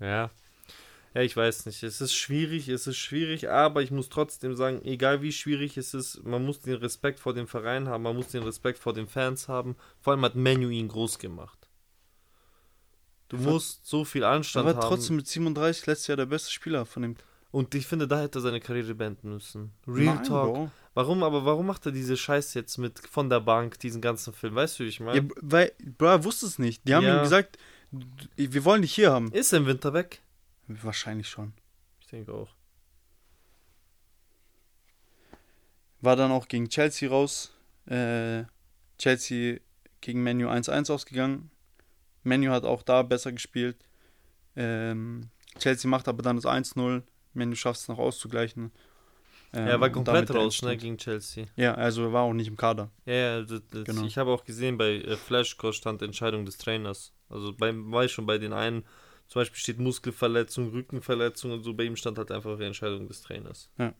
Ja. 0.00 0.30
Ja, 1.14 1.22
ich 1.22 1.36
weiß 1.36 1.66
nicht. 1.66 1.82
Es 1.84 2.00
ist 2.00 2.14
schwierig, 2.14 2.68
es 2.68 2.88
ist 2.88 2.96
schwierig, 2.96 3.48
aber 3.48 3.82
ich 3.82 3.92
muss 3.92 4.08
trotzdem 4.08 4.56
sagen, 4.56 4.82
egal 4.84 5.22
wie 5.22 5.30
schwierig 5.30 5.76
es 5.76 5.94
ist, 5.94 6.24
man 6.24 6.44
muss 6.44 6.60
den 6.60 6.74
Respekt 6.74 7.20
vor 7.20 7.34
dem 7.34 7.46
Verein 7.46 7.88
haben, 7.88 8.02
man 8.02 8.16
muss 8.16 8.28
den 8.28 8.42
Respekt 8.42 8.80
vor 8.80 8.94
den 8.94 9.06
Fans 9.06 9.46
haben. 9.46 9.76
Vor 10.00 10.12
allem 10.12 10.24
hat 10.24 10.34
Menu 10.34 10.70
ihn 10.70 10.88
groß 10.88 11.20
gemacht. 11.20 11.68
Du 13.28 13.36
musst 13.36 13.86
so 13.86 14.04
viel 14.04 14.24
Anstand 14.24 14.66
haben. 14.66 14.76
Aber 14.76 14.88
trotzdem 14.88 15.16
mit 15.16 15.28
37 15.28 15.86
letztes 15.86 16.08
Jahr 16.08 16.16
der 16.16 16.26
beste 16.26 16.50
Spieler 16.50 16.84
von 16.84 17.02
dem. 17.02 17.16
Und 17.54 17.72
ich 17.76 17.86
finde, 17.86 18.08
da 18.08 18.20
hätte 18.20 18.40
er 18.40 18.42
seine 18.42 18.58
Karriere 18.58 18.96
beenden 18.96 19.28
müssen. 19.28 19.70
Real 19.86 20.16
Nein, 20.16 20.24
Talk. 20.24 20.54
Bro. 20.54 20.70
Warum, 20.94 21.22
aber 21.22 21.44
warum 21.44 21.66
macht 21.66 21.86
er 21.86 21.92
diese 21.92 22.16
Scheiße 22.16 22.58
jetzt 22.58 22.78
mit 22.78 22.98
von 22.98 23.30
der 23.30 23.38
Bank, 23.38 23.78
diesen 23.78 24.00
ganzen 24.00 24.32
Film? 24.32 24.56
Weißt 24.56 24.80
du, 24.80 24.82
wie 24.82 24.88
ich 24.88 24.98
meine? 24.98 25.18
Ja, 25.18 25.34
weil, 25.40 25.70
Bro, 25.96 26.06
er 26.06 26.24
wusste 26.24 26.46
es 26.46 26.58
nicht. 26.58 26.82
Die 26.88 26.96
haben 26.96 27.04
ja. 27.04 27.18
ihm 27.18 27.22
gesagt, 27.22 27.56
wir 28.34 28.64
wollen 28.64 28.82
dich 28.82 28.92
hier 28.92 29.12
haben. 29.12 29.30
Ist 29.30 29.52
er 29.52 29.58
im 29.58 29.66
Winter 29.66 29.92
weg? 29.92 30.20
Wahrscheinlich 30.66 31.28
schon. 31.28 31.52
Ich 32.00 32.08
denke 32.08 32.34
auch. 32.34 32.50
War 36.00 36.16
dann 36.16 36.32
auch 36.32 36.48
gegen 36.48 36.68
Chelsea 36.68 37.08
raus. 37.08 37.52
Äh, 37.86 38.46
Chelsea 38.98 39.60
gegen 40.00 40.24
Menu 40.24 40.48
1-1 40.48 40.90
ausgegangen. 40.92 41.52
Menu 42.24 42.50
hat 42.50 42.64
auch 42.64 42.82
da 42.82 43.04
besser 43.04 43.30
gespielt. 43.30 43.76
Ähm, 44.56 45.30
Chelsea 45.60 45.88
macht 45.88 46.08
aber 46.08 46.24
dann 46.24 46.34
das 46.34 46.46
1-0. 46.46 47.04
Menu 47.34 47.54
schafft 47.54 47.80
es 47.80 47.88
noch 47.88 47.98
auszugleichen. 47.98 48.72
Ähm, 49.52 49.68
er 49.68 49.80
war 49.80 49.90
komplett 49.90 50.34
raus, 50.34 50.62
ne, 50.62 50.76
gegen 50.76 50.98
Chelsea. 50.98 51.46
Ja, 51.56 51.74
also 51.74 52.02
er 52.02 52.12
war 52.12 52.22
auch 52.22 52.32
nicht 52.32 52.48
im 52.48 52.56
Kader. 52.56 52.90
Ja, 53.06 53.14
ja 53.14 53.42
das, 53.42 53.62
das, 53.70 53.84
genau. 53.84 54.04
ich 54.04 54.18
habe 54.18 54.30
auch 54.30 54.44
gesehen, 54.44 54.76
bei 54.76 54.96
äh, 54.96 55.16
Flashcore 55.16 55.72
stand 55.72 56.02
Entscheidung 56.02 56.44
des 56.44 56.58
Trainers. 56.58 57.12
Also 57.28 57.52
beim, 57.52 57.92
war 57.92 58.04
ich 58.04 58.12
schon 58.12 58.26
bei 58.26 58.38
den 58.38 58.52
einen, 58.52 58.84
zum 59.28 59.40
Beispiel 59.40 59.58
steht 59.58 59.78
Muskelverletzung, 59.78 60.70
Rückenverletzung 60.70 61.52
und 61.52 61.62
so, 61.62 61.72
bei 61.74 61.84
ihm 61.84 61.96
stand 61.96 62.18
halt 62.18 62.32
einfach 62.32 62.58
die 62.58 62.64
Entscheidung 62.64 63.06
des 63.06 63.22
Trainers. 63.22 63.70
Ja. 63.78 63.94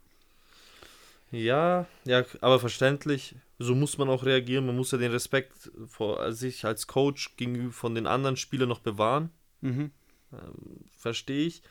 Ja, 1.30 1.86
ja, 2.04 2.24
aber 2.40 2.60
verständlich. 2.60 3.34
So 3.58 3.74
muss 3.74 3.98
man 3.98 4.08
auch 4.08 4.24
reagieren. 4.24 4.66
Man 4.66 4.76
muss 4.76 4.92
ja 4.92 4.98
den 4.98 5.10
Respekt 5.10 5.70
vor 5.88 6.32
sich 6.32 6.64
als 6.64 6.86
Coach 6.86 7.36
gegenüber 7.36 7.72
von 7.72 7.94
den 7.94 8.06
anderen 8.06 8.36
Spielern 8.36 8.68
noch 8.68 8.80
bewahren. 8.80 9.30
Mhm. 9.60 9.90
Ähm, 10.32 10.84
Verstehe 10.96 11.46
ich. 11.46 11.62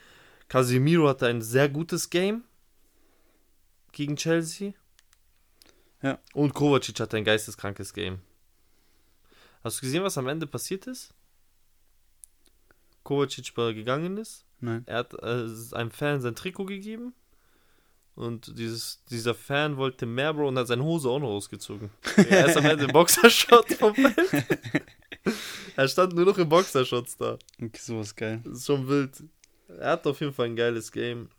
Casemiro 0.54 1.08
hatte 1.08 1.26
ein 1.26 1.42
sehr 1.42 1.68
gutes 1.68 2.12
Game 2.12 2.44
gegen 3.92 4.16
Chelsea. 4.16 4.74
Ja. 6.04 6.20
Und 6.36 6.54
Kovacic 6.54 7.00
hatte 7.00 7.18
ein 7.18 7.24
geisteskrankes 7.24 7.92
Game. 7.92 8.20
Hast 9.64 9.80
du 9.80 9.82
gesehen, 9.82 10.04
was 10.04 10.16
am 10.20 10.28
Ende 10.28 10.46
passiert 10.46 10.86
ist? 10.86 11.16
Kovacic 13.02 13.58
war 13.58 13.74
gegangen 13.74 14.18
ist. 14.18 14.46
Nein. 14.60 14.84
Er 14.86 14.98
hat 14.98 15.16
äh, 15.16 15.48
einem 15.72 15.90
Fan 15.90 16.22
sein 16.22 16.36
Trikot 16.36 16.66
gegeben. 16.66 17.16
Und 18.14 18.56
dieses, 18.60 19.04
dieser 19.10 19.34
Fan 19.34 19.78
wollte 19.78 20.06
mehr, 20.06 20.36
Bro, 20.36 20.50
und 20.50 20.60
hat 20.60 20.68
seine 20.68 20.84
Hose 20.84 21.10
auch 21.10 21.18
noch 21.18 21.30
ausgezogen. 21.30 21.90
Er 22.30 22.46
ist 22.46 22.58
am 22.58 22.66
Ende 22.66 22.84
im 22.84 22.92
Boxershot 22.92 23.74
vom 23.74 23.96
Feld. 23.96 24.46
er 25.76 25.88
stand 25.88 26.14
nur 26.14 26.26
noch 26.26 26.38
im 26.38 26.48
Boxershots 26.48 27.18
da. 27.18 27.40
Okay, 27.60 27.80
sowas 27.82 28.16
geil. 28.16 28.40
Das 28.44 28.60
ist 28.60 28.68
schon 28.68 28.88
wild. 28.88 29.24
Er 29.68 29.92
hat 29.92 30.08
auf 30.08 30.20
jeden 30.20 30.34
Fall 30.34 30.48
ein 30.48 30.56
geiles 30.56 30.92
Game. 30.92 31.30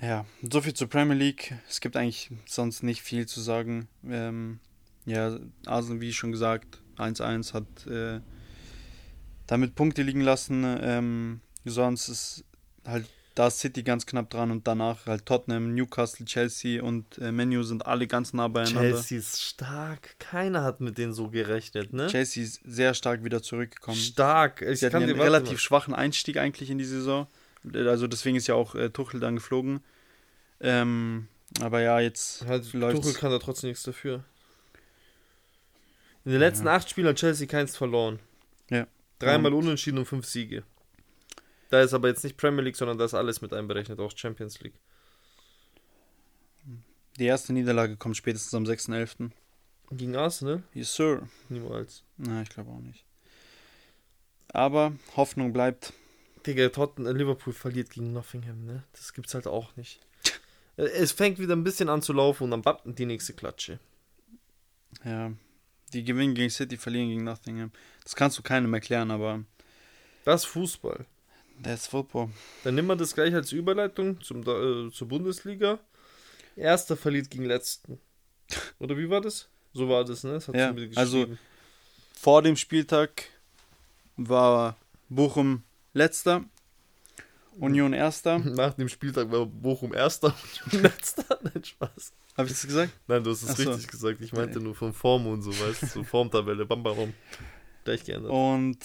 Ja, 0.00 0.26
so 0.42 0.60
viel 0.60 0.74
zur 0.74 0.88
Premier 0.88 1.14
League. 1.14 1.54
Es 1.68 1.80
gibt 1.80 1.96
eigentlich 1.96 2.30
sonst 2.46 2.82
nicht 2.82 3.02
viel 3.02 3.26
zu 3.26 3.40
sagen. 3.40 3.88
Ähm, 4.06 4.60
ja, 5.06 5.38
Arsenal, 5.66 6.00
wie 6.00 6.12
schon 6.12 6.32
gesagt, 6.32 6.82
1-1 6.96 7.54
hat 7.54 7.86
äh, 7.86 8.20
damit 9.46 9.74
Punkte 9.74 10.02
liegen 10.02 10.20
lassen. 10.20 10.64
Ähm, 10.80 11.40
sonst 11.64 12.08
ist 12.08 12.44
halt 12.86 13.08
da 13.34 13.50
City 13.50 13.82
ganz 13.82 14.06
knapp 14.06 14.30
dran 14.30 14.50
und 14.50 14.66
danach 14.66 15.06
halt 15.06 15.26
Tottenham, 15.26 15.74
Newcastle, 15.74 16.24
Chelsea 16.24 16.82
und 16.82 17.18
äh, 17.18 17.32
Menu 17.32 17.62
sind 17.64 17.84
alle 17.84 18.06
ganz 18.06 18.32
nah 18.32 18.46
beieinander. 18.48 18.80
Chelsea 18.90 19.18
ist 19.18 19.42
stark. 19.42 20.16
Keiner 20.20 20.62
hat 20.62 20.80
mit 20.80 20.98
denen 20.98 21.12
so 21.12 21.28
gerechnet, 21.30 21.92
ne? 21.92 22.06
Chelsea 22.06 22.44
ist 22.44 22.60
sehr 22.64 22.94
stark 22.94 23.24
wieder 23.24 23.42
zurückgekommen. 23.42 23.96
Stark. 23.96 24.62
Ich 24.62 24.80
Sie 24.80 24.86
hatten 24.86 25.00
ja 25.00 25.08
einen 25.08 25.20
relativ 25.20 25.58
schwachen 25.58 25.94
Einstieg 25.94 26.36
eigentlich 26.36 26.70
in 26.70 26.78
die 26.78 26.84
Saison. 26.84 27.26
Also 27.74 28.06
deswegen 28.06 28.36
ist 28.36 28.46
ja 28.46 28.54
auch 28.54 28.74
äh, 28.74 28.90
Tuchel 28.90 29.18
dann 29.20 29.34
geflogen. 29.36 29.80
Ähm, 30.60 31.26
aber 31.60 31.80
ja, 31.80 31.98
jetzt 32.00 32.46
Halt, 32.46 32.72
läuft's. 32.72 33.00
Tuchel 33.00 33.14
kann 33.20 33.30
da 33.30 33.38
trotzdem 33.38 33.68
nichts 33.70 33.82
dafür. 33.82 34.22
In 36.24 36.32
den 36.32 36.40
letzten 36.40 36.68
acht 36.68 36.88
Spielen 36.88 37.08
hat 37.08 37.16
Chelsea 37.16 37.46
keins 37.46 37.76
verloren. 37.76 38.18
Ja. 38.70 38.86
Dreimal 39.18 39.52
Und- 39.52 39.64
unentschieden 39.64 39.98
und 39.98 40.04
fünf 40.06 40.26
Siege. 40.26 40.62
Da 41.74 41.82
ist 41.82 41.92
aber 41.92 42.06
jetzt 42.06 42.22
nicht 42.22 42.36
Premier 42.36 42.62
League, 42.62 42.76
sondern 42.76 42.98
da 42.98 43.04
ist 43.04 43.14
alles 43.14 43.40
mit 43.40 43.52
einberechnet, 43.52 43.98
auch 43.98 44.16
Champions 44.16 44.60
League. 44.60 44.78
Die 47.18 47.24
erste 47.24 47.52
Niederlage 47.52 47.96
kommt 47.96 48.16
spätestens 48.16 48.54
am 48.54 48.62
6.11. 48.62 49.32
Gegen 49.90 50.14
Arsenal? 50.14 50.62
Yes, 50.72 50.94
sir. 50.94 51.28
Niemals. 51.48 52.04
Na, 52.16 52.42
ich 52.42 52.48
glaube 52.50 52.70
auch 52.70 52.78
nicht. 52.78 53.04
Aber 54.52 54.92
Hoffnung 55.16 55.52
bleibt. 55.52 55.92
Digga, 56.46 56.68
Tottenham, 56.68 57.16
Liverpool 57.16 57.52
verliert 57.52 57.90
gegen 57.90 58.12
Nottingham, 58.12 58.64
ne? 58.64 58.84
Das 58.92 59.12
gibt's 59.12 59.34
halt 59.34 59.48
auch 59.48 59.74
nicht. 59.74 59.98
Äh, 60.76 60.82
Es 60.84 61.10
fängt 61.10 61.40
wieder 61.40 61.56
ein 61.56 61.64
bisschen 61.64 61.88
an 61.88 62.02
zu 62.02 62.12
laufen 62.12 62.44
und 62.44 62.52
dann 62.52 62.62
bappen 62.62 62.94
die 62.94 63.06
nächste 63.06 63.32
Klatsche. 63.32 63.80
Ja, 65.04 65.32
die 65.92 66.04
gewinnen 66.04 66.36
gegen 66.36 66.50
City, 66.50 66.76
verlieren 66.76 67.08
gegen 67.08 67.24
Nottingham. 67.24 67.72
Das 68.04 68.14
kannst 68.14 68.38
du 68.38 68.42
keinem 68.42 68.72
erklären, 68.74 69.10
aber 69.10 69.42
Das 70.24 70.42
ist 70.44 70.46
Fußball. 71.56 71.62
that's 71.62 71.86
Football. 71.86 72.28
Dann 72.64 72.74
nehmen 72.74 72.88
wir 72.88 72.96
das 72.96 73.14
gleich 73.14 73.34
als 73.34 73.52
Überleitung 73.52 74.20
zum, 74.20 74.40
äh, 74.42 74.90
zur 74.92 75.08
Bundesliga. 75.08 75.78
Erster 76.56 76.96
verliert 76.96 77.30
gegen 77.30 77.44
Letzten. 77.44 77.98
Oder 78.78 78.96
wie 78.96 79.08
war 79.10 79.20
das? 79.20 79.48
So 79.72 79.88
war 79.88 80.04
das, 80.04 80.22
ne? 80.24 80.32
Das 80.34 80.48
hat 80.48 80.54
Ja, 80.54 80.74
also-. 80.96 81.26
Vor 82.20 82.42
dem 82.42 82.56
Spieltag 82.56 83.24
war 84.16 84.76
Bochum 85.08 85.62
letzter, 85.92 86.44
Union 87.58 87.92
erster. 87.92 88.38
Nach 88.44 88.74
dem 88.74 88.88
Spieltag 88.88 89.30
war 89.30 89.46
Bochum 89.46 89.92
Erster 89.94 90.34
und 90.72 90.82
Letzter. 90.82 91.38
Nein, 91.42 91.64
Spaß. 91.64 92.12
Habe 92.36 92.48
ich 92.48 92.54
das 92.54 92.66
gesagt? 92.66 92.92
Nein, 93.06 93.22
du 93.22 93.30
hast 93.30 93.42
es 93.42 93.50
Ach 93.50 93.56
so. 93.56 93.70
richtig 93.70 93.90
gesagt. 93.90 94.20
Ich 94.20 94.32
meinte 94.32 94.58
nur 94.60 94.74
von 94.74 94.92
Form 94.92 95.26
und 95.26 95.42
so, 95.42 95.50
weißt 95.50 95.82
du? 95.82 95.86
So 95.86 96.02
Formtabelle, 96.04 96.66
bam, 96.66 96.82
bam, 96.82 96.96
bam. 96.96 97.14
Gleich 97.84 98.04
geändert. 98.04 98.32
Und 98.32 98.78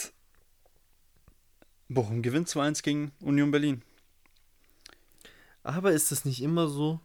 Bochum 1.89 2.21
gewinnt 2.21 2.47
2-1 2.47 2.83
gegen 2.83 3.11
Union 3.19 3.51
Berlin. 3.51 3.81
Aber 5.63 5.91
ist 5.91 6.11
das 6.11 6.23
nicht 6.25 6.41
immer 6.41 6.67
so? 6.67 6.99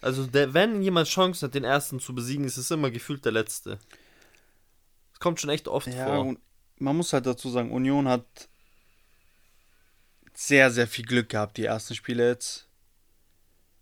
Also, 0.00 0.26
der, 0.26 0.54
wenn 0.54 0.80
jemand 0.82 1.08
Chance 1.08 1.44
hat, 1.44 1.54
den 1.54 1.64
Ersten 1.64 2.00
zu 2.00 2.14
besiegen, 2.14 2.44
ist 2.44 2.56
es 2.56 2.70
immer 2.70 2.90
gefühlt 2.90 3.24
der 3.24 3.32
Letzte. 3.32 3.78
Das 5.10 5.20
kommt 5.20 5.40
schon 5.40 5.50
echt 5.50 5.68
oft 5.68 5.88
Ja, 5.88 6.06
vor. 6.06 6.20
und 6.20 6.40
man 6.78 6.96
muss 6.96 7.12
halt 7.12 7.26
dazu 7.26 7.50
sagen, 7.50 7.70
Union 7.70 8.08
hat 8.08 8.48
sehr, 10.32 10.70
sehr 10.70 10.86
viel 10.86 11.04
Glück 11.04 11.28
gehabt, 11.28 11.58
die 11.58 11.64
ersten 11.66 11.94
Spiele 11.94 12.26
jetzt. 12.28 12.66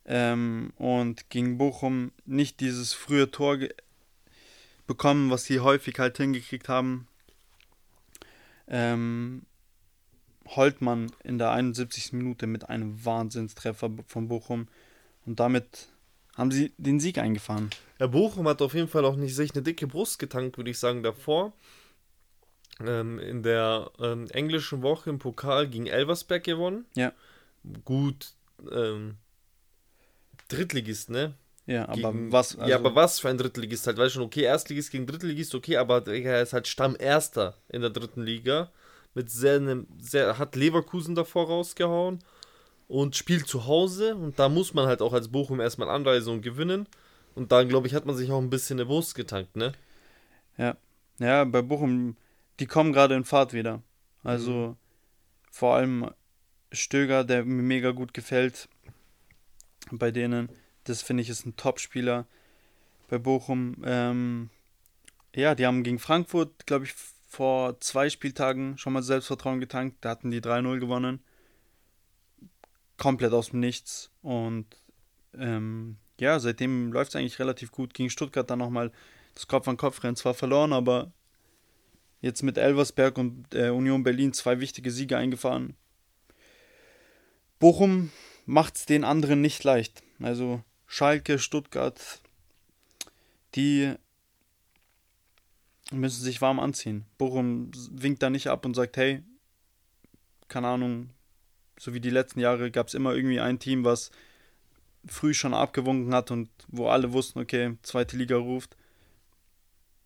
Ähm, 0.04 0.72
und 0.76 1.30
gegen 1.30 1.58
Bochum 1.58 2.10
nicht 2.24 2.58
dieses 2.60 2.94
frühe 2.94 3.30
Tor 3.30 3.58
bekommen, 4.86 5.30
was 5.30 5.44
sie 5.44 5.60
häufig 5.60 5.98
halt 5.98 6.16
hingekriegt 6.16 6.68
haben. 6.68 7.06
Ähm, 8.66 9.42
Holtmann 10.56 11.12
in 11.24 11.38
der 11.38 11.50
71. 11.52 12.12
Minute 12.12 12.46
mit 12.46 12.68
einem 12.68 13.04
Wahnsinnstreffer 13.04 13.90
von 14.06 14.28
Bochum. 14.28 14.68
Und 15.26 15.40
damit 15.40 15.88
haben 16.36 16.50
sie 16.50 16.72
den 16.78 17.00
Sieg 17.00 17.18
eingefahren. 17.18 17.70
Ja, 17.98 18.06
Bochum 18.06 18.48
hat 18.48 18.62
auf 18.62 18.74
jeden 18.74 18.88
Fall 18.88 19.04
auch 19.04 19.16
nicht 19.16 19.34
sich 19.34 19.52
eine 19.54 19.62
dicke 19.62 19.86
Brust 19.86 20.18
getankt, 20.18 20.56
würde 20.56 20.70
ich 20.70 20.78
sagen, 20.78 21.02
davor. 21.02 21.52
Ähm, 22.80 23.18
in 23.18 23.42
der 23.42 23.90
ähm, 23.98 24.28
englischen 24.30 24.82
Woche 24.82 25.10
im 25.10 25.18
Pokal 25.18 25.66
gegen 25.68 25.86
Elversberg 25.86 26.44
gewonnen. 26.44 26.86
Ja. 26.94 27.12
Gut, 27.84 28.32
ähm, 28.70 29.16
Drittligist, 30.48 31.10
ne? 31.10 31.34
Ja, 31.66 31.86
aber 31.88 32.12
Gegen- 32.12 32.32
was. 32.32 32.56
Also, 32.56 32.70
ja, 32.70 32.76
aber 32.76 32.94
was 32.94 33.20
für 33.20 33.28
ein 33.28 33.36
Drittligist 33.36 33.86
halt, 33.86 33.98
weißt 33.98 34.14
du 34.14 34.18
schon, 34.20 34.26
okay, 34.26 34.42
Erstligist 34.42 34.90
gegen 34.90 35.06
Drittligist, 35.06 35.54
okay, 35.54 35.76
aber 35.76 36.06
er 36.06 36.42
ist 36.42 36.52
halt 36.54 36.66
Stammerster 36.66 37.56
in 37.68 37.82
der 37.82 37.90
dritten 37.90 38.22
Liga. 38.22 38.70
Mit 39.18 39.30
sehr, 39.30 39.60
sehr, 39.98 40.38
hat 40.38 40.54
Leverkusen 40.54 41.16
davor 41.16 41.48
rausgehauen 41.48 42.20
und 42.86 43.16
spielt 43.16 43.48
zu 43.48 43.66
Hause 43.66 44.14
und 44.14 44.38
da 44.38 44.48
muss 44.48 44.74
man 44.74 44.86
halt 44.86 45.02
auch 45.02 45.12
als 45.12 45.26
Bochum 45.26 45.58
erstmal 45.58 45.88
anreisen 45.88 46.34
und 46.34 46.42
gewinnen. 46.42 46.86
Und 47.34 47.50
dann, 47.50 47.68
glaube 47.68 47.88
ich, 47.88 47.94
hat 47.94 48.06
man 48.06 48.14
sich 48.14 48.30
auch 48.30 48.40
ein 48.40 48.48
bisschen 48.48 48.78
eine 48.78 48.88
Wurst 48.88 49.16
getankt, 49.16 49.56
ne? 49.56 49.72
Ja, 51.18 51.42
bei 51.42 51.62
Bochum, 51.62 52.16
die 52.60 52.66
kommen 52.66 52.92
gerade 52.92 53.16
in 53.16 53.24
Fahrt 53.24 53.52
wieder. 53.52 53.82
Also 54.22 54.76
vor 55.50 55.74
allem 55.74 56.12
Stöger, 56.70 57.24
der 57.24 57.44
mir 57.44 57.62
mega 57.62 57.90
gut 57.90 58.14
gefällt 58.14 58.68
bei 59.90 60.12
denen. 60.12 60.48
Das 60.84 61.02
finde 61.02 61.24
ich 61.24 61.28
ist 61.28 61.44
ein 61.44 61.56
Top-Spieler 61.56 62.24
bei 63.08 63.18
Bochum. 63.18 63.82
Ähm, 63.84 64.50
ja, 65.34 65.56
die 65.56 65.66
haben 65.66 65.82
gegen 65.82 65.98
Frankfurt, 65.98 66.66
glaube 66.66 66.84
ich, 66.84 66.94
vor 67.28 67.78
zwei 67.80 68.08
Spieltagen 68.08 68.78
schon 68.78 68.94
mal 68.94 69.02
Selbstvertrauen 69.02 69.60
getankt. 69.60 69.98
Da 70.00 70.10
hatten 70.10 70.30
die 70.30 70.40
3-0 70.40 70.80
gewonnen. 70.80 71.20
Komplett 72.96 73.32
aus 73.32 73.50
dem 73.50 73.60
Nichts. 73.60 74.10
Und 74.22 74.66
ähm, 75.38 75.98
ja, 76.18 76.40
seitdem 76.40 76.90
läuft 76.90 77.10
es 77.10 77.16
eigentlich 77.16 77.38
relativ 77.38 77.70
gut. 77.70 77.94
Gegen 77.94 78.10
Stuttgart 78.10 78.48
dann 78.50 78.58
nochmal 78.58 78.90
das 79.34 79.46
Kopf-an-Kopf-Rennen 79.46 80.16
zwar 80.16 80.34
verloren, 80.34 80.72
aber 80.72 81.12
jetzt 82.20 82.42
mit 82.42 82.58
Elversberg 82.58 83.18
und 83.18 83.54
äh, 83.54 83.68
Union 83.68 84.02
Berlin 84.02 84.32
zwei 84.32 84.58
wichtige 84.58 84.90
Siege 84.90 85.16
eingefahren. 85.16 85.76
Bochum 87.58 88.10
macht 88.46 88.76
es 88.76 88.86
den 88.86 89.04
anderen 89.04 89.40
nicht 89.40 89.62
leicht. 89.64 90.02
Also 90.20 90.62
Schalke, 90.86 91.38
Stuttgart, 91.38 92.20
die 93.54 93.94
müssen 95.92 96.22
sich 96.22 96.40
warm 96.40 96.60
anziehen. 96.60 97.04
Bochum 97.16 97.70
winkt 97.90 98.22
da 98.22 98.30
nicht 98.30 98.48
ab 98.48 98.64
und 98.66 98.74
sagt, 98.74 98.96
hey, 98.96 99.22
keine 100.48 100.68
Ahnung, 100.68 101.10
so 101.78 101.94
wie 101.94 102.00
die 102.00 102.10
letzten 102.10 102.40
Jahre 102.40 102.70
gab 102.70 102.88
es 102.88 102.94
immer 102.94 103.14
irgendwie 103.14 103.40
ein 103.40 103.58
Team, 103.58 103.84
was 103.84 104.10
früh 105.06 105.32
schon 105.32 105.54
abgewunken 105.54 106.14
hat 106.14 106.30
und 106.30 106.50
wo 106.68 106.88
alle 106.88 107.12
wussten, 107.12 107.38
okay, 107.38 107.76
zweite 107.82 108.16
Liga 108.16 108.36
ruft. 108.36 108.76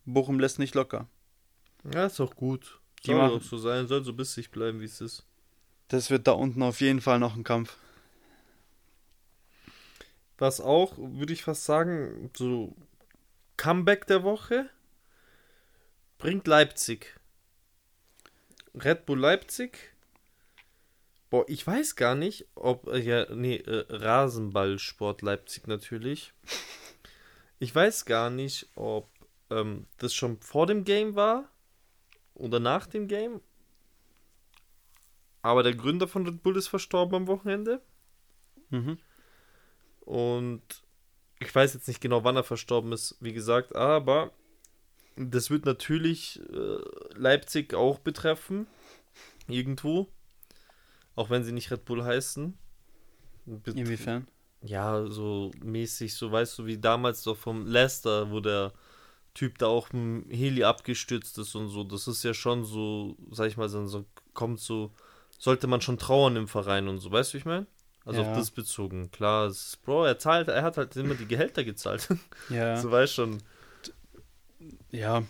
Bochum 0.04 0.38
lässt 0.38 0.58
nicht 0.58 0.74
locker. 0.74 1.08
Ja, 1.92 2.06
ist 2.06 2.20
auch 2.20 2.34
gut. 2.36 2.78
Die 3.04 3.08
Soll 3.08 3.16
machen- 3.16 3.36
auch 3.38 3.42
so 3.42 3.56
sein, 3.58 3.86
soll 3.88 4.04
so 4.04 4.12
bissig 4.12 4.50
bleiben, 4.50 4.80
wie 4.80 4.84
es 4.84 5.00
ist. 5.00 5.24
Das 5.88 6.10
wird 6.10 6.26
da 6.26 6.32
unten 6.32 6.62
auf 6.62 6.80
jeden 6.80 7.00
Fall 7.00 7.18
noch 7.18 7.34
ein 7.36 7.44
Kampf. 7.44 7.76
Was 10.38 10.60
auch, 10.60 10.96
würde 10.98 11.32
ich 11.32 11.42
fast 11.44 11.64
sagen, 11.64 12.30
so 12.36 12.74
Comeback 13.56 14.06
der 14.06 14.22
Woche 14.24 14.68
bringt 16.22 16.46
Leipzig. 16.46 17.20
Red 18.74 19.04
Bull 19.04 19.18
Leipzig 19.18 19.92
Boah, 21.32 21.46
ich 21.48 21.66
weiß 21.66 21.96
gar 21.96 22.14
nicht, 22.14 22.46
ob. 22.54 22.88
Äh, 22.88 22.98
ja, 22.98 23.34
nee, 23.34 23.56
äh, 23.56 23.86
Rasenballsport 23.88 25.22
Leipzig 25.22 25.66
natürlich. 25.66 26.34
Ich 27.58 27.74
weiß 27.74 28.04
gar 28.04 28.28
nicht, 28.28 28.68
ob 28.74 29.08
ähm, 29.48 29.86
das 29.96 30.12
schon 30.12 30.40
vor 30.42 30.66
dem 30.66 30.84
Game 30.84 31.14
war 31.14 31.48
oder 32.34 32.60
nach 32.60 32.86
dem 32.86 33.08
Game. 33.08 33.40
Aber 35.40 35.62
der 35.62 35.74
Gründer 35.74 36.06
von 36.06 36.26
Red 36.26 36.42
Bull 36.42 36.58
ist 36.58 36.68
verstorben 36.68 37.14
am 37.14 37.26
Wochenende. 37.28 37.80
Mhm. 38.68 38.98
Und 40.00 40.62
ich 41.38 41.54
weiß 41.54 41.72
jetzt 41.72 41.88
nicht 41.88 42.02
genau, 42.02 42.24
wann 42.24 42.36
er 42.36 42.44
verstorben 42.44 42.92
ist, 42.92 43.16
wie 43.20 43.32
gesagt, 43.32 43.74
aber 43.74 44.32
das 45.16 45.50
wird 45.50 45.66
natürlich 45.66 46.40
äh, 46.52 47.18
Leipzig 47.18 47.74
auch 47.74 47.98
betreffen. 47.98 48.66
Irgendwo. 49.48 50.08
Auch 51.14 51.30
wenn 51.30 51.44
sie 51.44 51.52
nicht 51.52 51.70
Red 51.70 51.84
Bull 51.84 52.04
heißen. 52.04 52.56
Bet 53.44 53.74
Inwiefern? 53.74 54.28
Ja, 54.62 55.04
so 55.06 55.50
mäßig, 55.62 56.14
so 56.14 56.30
weißt 56.30 56.58
du, 56.58 56.66
wie 56.66 56.78
damals 56.78 57.24
doch 57.24 57.36
vom 57.36 57.66
Leicester, 57.66 58.30
wo 58.30 58.40
der 58.40 58.72
Typ 59.34 59.58
da 59.58 59.66
auch 59.66 59.90
im 59.90 60.26
Heli 60.30 60.62
abgestürzt 60.62 61.36
ist 61.38 61.54
und 61.54 61.68
so. 61.68 61.84
Das 61.84 62.06
ist 62.06 62.22
ja 62.22 62.32
schon 62.32 62.64
so, 62.64 63.16
sag 63.30 63.48
ich 63.48 63.56
mal, 63.56 63.68
so, 63.68 64.04
kommt 64.34 64.60
so, 64.60 64.92
sollte 65.38 65.66
man 65.66 65.80
schon 65.80 65.98
trauern 65.98 66.36
im 66.36 66.46
Verein 66.48 66.86
und 66.86 66.98
so, 66.98 67.10
weißt 67.10 67.30
du, 67.30 67.34
wie 67.34 67.38
ich 67.38 67.44
meine? 67.44 67.66
Also 68.04 68.22
Ja. 68.22 68.30
auf 68.30 68.36
das 68.36 68.50
bezogen. 68.50 69.10
Klar, 69.10 69.46
es 69.46 69.68
ist, 69.68 69.82
Bro, 69.82 70.04
er 70.04 70.18
zahlt, 70.18 70.48
er 70.48 70.62
hat 70.62 70.76
halt 70.76 70.96
immer 70.96 71.14
die 71.14 71.26
Gehälter 71.26 71.64
gezahlt. 71.64 72.08
Ja. 72.48 72.76
so 72.80 72.90
weißt 72.90 73.14
schon. 73.14 73.42
Ja, 74.90 75.22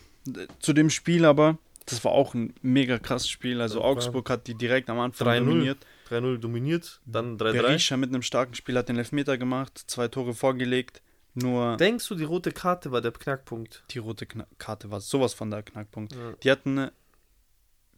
zu 0.61 0.73
dem 0.73 0.91
Spiel 0.91 1.25
aber, 1.25 1.59
das 1.87 2.05
war 2.05 2.13
auch 2.13 2.35
ein 2.35 2.55
mega 2.63 2.99
krasses 2.99 3.29
Spiel. 3.29 3.61
Also 3.61 3.77
Das 3.81 3.85
Augsburg 3.85 4.31
hat 4.31 4.47
die 4.47 4.55
direkt 4.55 4.89
am 4.91 4.99
Anfang 5.01 5.27
3-0. 5.29 5.39
dominiert. 5.45 5.87
3-0 6.09 6.39
dominiert, 6.39 7.01
dann 7.07 7.37
3-3. 7.39 7.53
Berisha 7.53 7.97
mit 7.97 8.11
einem 8.11 8.23
starken 8.23 8.55
Spiel 8.55 8.77
hat 8.77 8.89
den 8.89 8.99
Elfmeter 8.99 9.39
gemacht, 9.39 9.83
zwei 9.87 10.09
Tore 10.09 10.35
vorgelegt. 10.35 11.01
Nur 11.35 11.79
Denkst 11.79 12.07
du, 12.09 12.15
die 12.15 12.25
rote 12.25 12.53
Karte 12.53 12.93
war 12.93 13.01
der 13.01 13.13
Knackpunkt? 13.13 13.85
die 13.91 13.99
rote 13.99 14.27
Kna 14.27 14.47
Karte 14.59 14.91
war 14.91 15.01
sowas 15.01 15.33
von 15.33 15.51
der 15.51 15.63
Knackpunkt. 15.63 16.13
Ja. 16.13 16.33
Die 16.43 16.51
hatten 16.51 16.77
äh, 16.77 16.91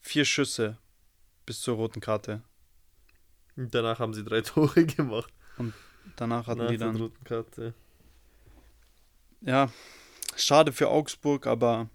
vier 0.00 0.24
Schüsse 0.24 0.78
bis 1.44 1.60
zur 1.60 1.74
roten 1.76 2.00
Karte. 2.00 2.42
Und 3.56 3.74
danach 3.74 3.98
haben 3.98 4.14
sie 4.14 4.22
drei 4.24 4.40
Tore 4.42 4.84
gemacht. 4.86 5.32
Danach 6.16 6.46
hatten 6.46 6.60
nach 6.60 6.68
die 6.68 6.76
dann. 6.76 6.94
roten 6.96 7.24
Karte. 7.24 7.74
Ja, 9.40 9.70
schade 10.36 10.72
für 10.72 10.88
Augsburg, 10.88 11.46
aber 11.46 11.88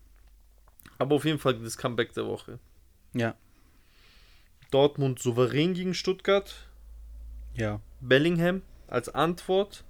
Aber 0.97 1.15
auf 1.15 1.25
jeden 1.25 1.39
Fall 1.39 1.55
das 1.59 1.77
Comeback 1.77 2.13
der 2.13 2.25
Woche. 2.25 2.59
ja, 3.13 3.35
Dortmund 4.71 5.19
souverän 5.19 5.73
gegen 5.73 5.93
Stuttgart. 5.93 6.53
ja. 7.55 7.81
Bellingham 8.01 8.61
als 8.87 9.09
Antwort 9.09 9.83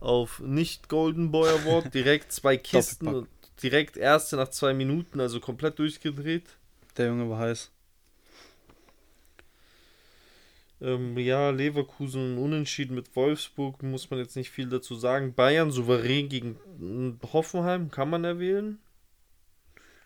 auf 0.00 0.38
nicht 0.40 0.88
Golden 0.88 1.30
Boy 1.32 1.48
Award 1.50 1.92
direkt 1.94 2.32
zwei 2.32 2.56
Kisten 2.56 3.08
und 3.08 3.28
direkt 3.62 3.96
erste 3.96 4.36
nach 4.36 4.48
zwei 4.48 4.72
Minuten, 4.74 5.20
also 5.20 5.40
komplett 5.40 5.78
durchgedreht. 5.78 6.44
Der 6.96 7.06
Junge 7.06 7.28
war 7.28 7.38
heiß. 7.38 7.70
Ähm, 10.84 11.16
ja, 11.16 11.48
Leverkusen 11.50 12.36
unentschieden 12.36 12.94
mit 12.94 13.16
Wolfsburg, 13.16 13.82
muss 13.82 14.10
man 14.10 14.18
jetzt 14.18 14.36
nicht 14.36 14.50
viel 14.50 14.68
dazu 14.68 14.94
sagen. 14.94 15.32
Bayern 15.34 15.70
souverän 15.70 16.28
gegen 16.28 16.58
mm, 16.78 17.20
Hoffenheim, 17.32 17.90
kann 17.90 18.10
man 18.10 18.24
erwähnen. 18.24 18.78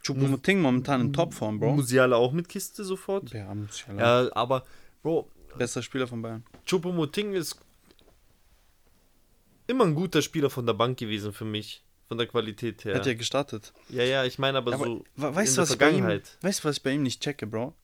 Choupo-Moting 0.05 0.61
momentan 0.61 1.01
in 1.01 1.13
Topform, 1.13 1.59
Bro. 1.59 1.75
Musiala 1.75 2.17
auch 2.17 2.33
mit 2.33 2.49
Kiste 2.49 2.85
sofort. 2.85 3.33
Ja, 3.33 3.53
Musiala. 3.53 4.23
Ja, 4.25 4.33
aber, 4.37 4.65
Bro, 5.03 5.29
Bester 5.57 5.83
Spieler 5.83 6.07
von 6.07 6.23
Bayern. 6.23 6.45
Choupo-Moting 6.67 7.33
ist 7.35 7.61
immer 9.67 9.85
ein 9.85 9.95
guter 9.95 10.23
Spieler 10.23 10.51
von 10.51 10.65
der 10.65 10.75
Bank 10.75 10.99
gewesen 10.99 11.33
für 11.33 11.45
mich. 11.45 11.83
Von 12.07 12.17
der 12.17 12.27
Qualität 12.27 12.85
her. 12.87 12.95
Hat 12.95 13.05
ja 13.05 13.13
gestartet. 13.13 13.73
Ja, 13.91 14.03
ja, 14.03 14.25
ich 14.25 14.39
meine 14.39 14.59
aber, 14.59 14.73
Aber 14.73 14.85
so 14.87 15.05
we- 15.17 15.35
weißt 15.35 15.51
in 15.51 15.55
du, 15.57 15.61
der 15.61 15.69
was 15.71 15.77
bei 15.77 15.91
ihm, 15.91 16.05
weißt 16.41 16.65
du, 16.65 16.69
was 16.69 16.77
ich 16.79 16.83
bei 16.83 16.93
ihm 16.93 17.03
nicht 17.03 17.21
checke, 17.21 17.47
Bro? 17.47 17.75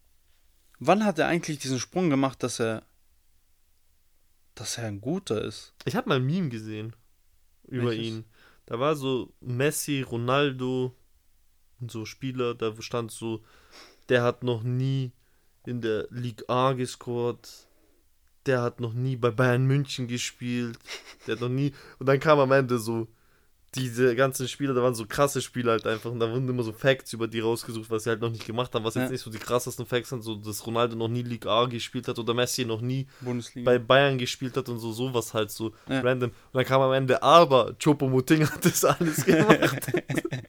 Wann 0.86 1.04
hat 1.06 1.18
er 1.18 1.28
eigentlich 1.28 1.58
diesen 1.58 1.80
Sprung 1.80 2.10
gemacht, 2.10 2.42
dass 2.42 2.60
er 2.60 2.82
dass 4.54 4.76
er 4.76 4.84
ein 4.84 5.00
guter 5.00 5.42
ist? 5.42 5.72
Ich 5.86 5.96
habe 5.96 6.10
mal 6.10 6.16
ein 6.16 6.26
Meme 6.26 6.50
gesehen 6.50 6.94
über 7.66 7.88
Welches? 7.88 8.06
ihn. 8.06 8.24
Da 8.66 8.78
war 8.78 8.94
so 8.94 9.32
Messi, 9.40 10.02
Ronaldo 10.02 10.94
und 11.80 11.90
so 11.90 12.04
Spieler, 12.04 12.54
da 12.54 12.74
stand 12.80 13.10
so, 13.10 13.42
der 14.10 14.22
hat 14.22 14.42
noch 14.42 14.62
nie 14.62 15.12
in 15.64 15.80
der 15.80 16.06
Ligue 16.10 16.46
A 16.50 16.74
gescored, 16.74 17.48
der 18.44 18.60
hat 18.60 18.80
noch 18.80 18.92
nie 18.92 19.16
bei 19.16 19.30
Bayern 19.30 19.64
München 19.64 20.06
gespielt, 20.06 20.78
der 21.26 21.36
hat 21.36 21.40
noch 21.40 21.48
nie. 21.48 21.72
Und 21.98 22.06
dann 22.06 22.20
kam 22.20 22.38
am 22.38 22.52
Ende 22.52 22.78
so 22.78 23.08
diese 23.74 24.14
ganzen 24.14 24.46
Spieler, 24.48 24.72
da 24.74 24.82
waren 24.82 24.94
so 24.94 25.04
krasse 25.06 25.42
Spieler 25.42 25.72
halt 25.72 25.86
einfach 25.86 26.10
und 26.10 26.20
da 26.20 26.30
wurden 26.30 26.48
immer 26.48 26.62
so 26.62 26.72
Facts 26.72 27.12
über 27.12 27.26
die 27.28 27.40
rausgesucht, 27.40 27.90
was 27.90 28.04
sie 28.04 28.10
halt 28.10 28.20
noch 28.20 28.30
nicht 28.30 28.46
gemacht 28.46 28.74
haben, 28.74 28.84
was 28.84 28.94
jetzt 28.94 29.04
Ja. 29.06 29.10
nicht 29.10 29.22
so 29.22 29.30
die 29.30 29.38
krassesten 29.38 29.84
Facts 29.86 30.10
sind, 30.10 30.22
so 30.22 30.34
dass 30.36 30.66
Ronaldo 30.66 30.96
noch 30.96 31.08
nie 31.08 31.22
Ligue 31.22 31.50
A 31.50 31.66
gespielt 31.66 32.06
hat 32.08 32.18
oder 32.18 32.34
Messi 32.34 32.64
noch 32.64 32.80
nie 32.80 33.06
Bundesliga. 33.20 33.64
bei 33.70 33.78
Bayern 33.78 34.18
gespielt 34.18 34.56
hat 34.56 34.68
und 34.68 34.78
so 34.78 34.92
sowas 34.92 35.34
halt 35.34 35.50
so 35.50 35.72
Ja. 35.88 36.00
random. 36.00 36.30
Und 36.30 36.34
dann 36.52 36.64
kam 36.64 36.80
am 36.82 36.92
Ende, 36.92 37.22
aber 37.22 37.74
Chopo-Moting 37.82 38.48
hat 38.50 38.64
das 38.64 38.84
alles 38.84 39.24
gemacht. 39.24 39.86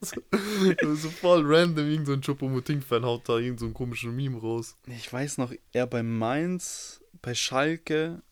so, 0.82 0.94
so 0.94 1.10
voll 1.10 1.42
random, 1.44 1.86
irgend 1.90 2.06
so 2.06 2.12
ein 2.12 2.20
Chopo-Moting-Fan 2.20 3.04
haut 3.04 3.28
da 3.28 3.38
irgend 3.38 3.60
so 3.60 3.66
einen 3.66 3.74
komischen 3.74 4.14
Meme 4.14 4.38
raus. 4.40 4.76
ich 4.86 5.12
weiß 5.12 5.38
noch, 5.38 5.52
er 5.72 5.86
bei 5.86 6.02
Mainz, 6.02 7.00
bei 7.22 7.34
Schalke 7.34 8.22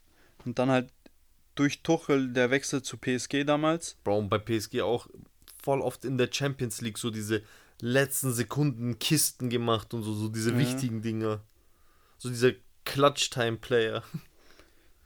und 0.45 0.59
dann 0.59 0.71
halt 0.71 0.91
durch 1.55 1.83
Tuchel 1.83 2.33
der 2.33 2.51
Wechsel 2.51 2.83
zu 2.83 2.97
PSG 2.97 3.45
damals. 3.45 3.97
Bro, 4.05 4.19
und 4.19 4.29
bei 4.29 4.39
PSG 4.39 4.83
auch 4.83 5.09
voll 5.63 5.81
oft 5.81 6.05
in 6.05 6.19
der 6.19 6.29
Champions 6.33 6.81
League 6.81 6.99
so 6.99 7.11
diese 7.11 7.43
letzten 7.81 8.33
Sekunden 8.33 8.99
Kisten 8.99 9.51
gemacht 9.51 9.95
und 9.95 10.03
so, 10.03 10.15
so 10.15 10.29
diese 10.29 10.53
Ja. 10.53 10.59
wichtigen 10.59 11.03
Dinger. 11.03 11.43
So 12.19 12.29
dieser 12.29 12.53
Clutch-Time-Player. 12.85 14.03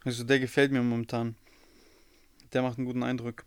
Also 0.05 0.25
der 0.25 0.39
gefällt 0.39 0.71
mir 0.73 0.81
momentan. 0.81 1.35
Der 2.53 2.63
macht 2.63 2.79
einen 2.79 2.87
guten 2.87 3.03
Eindruck. 3.03 3.45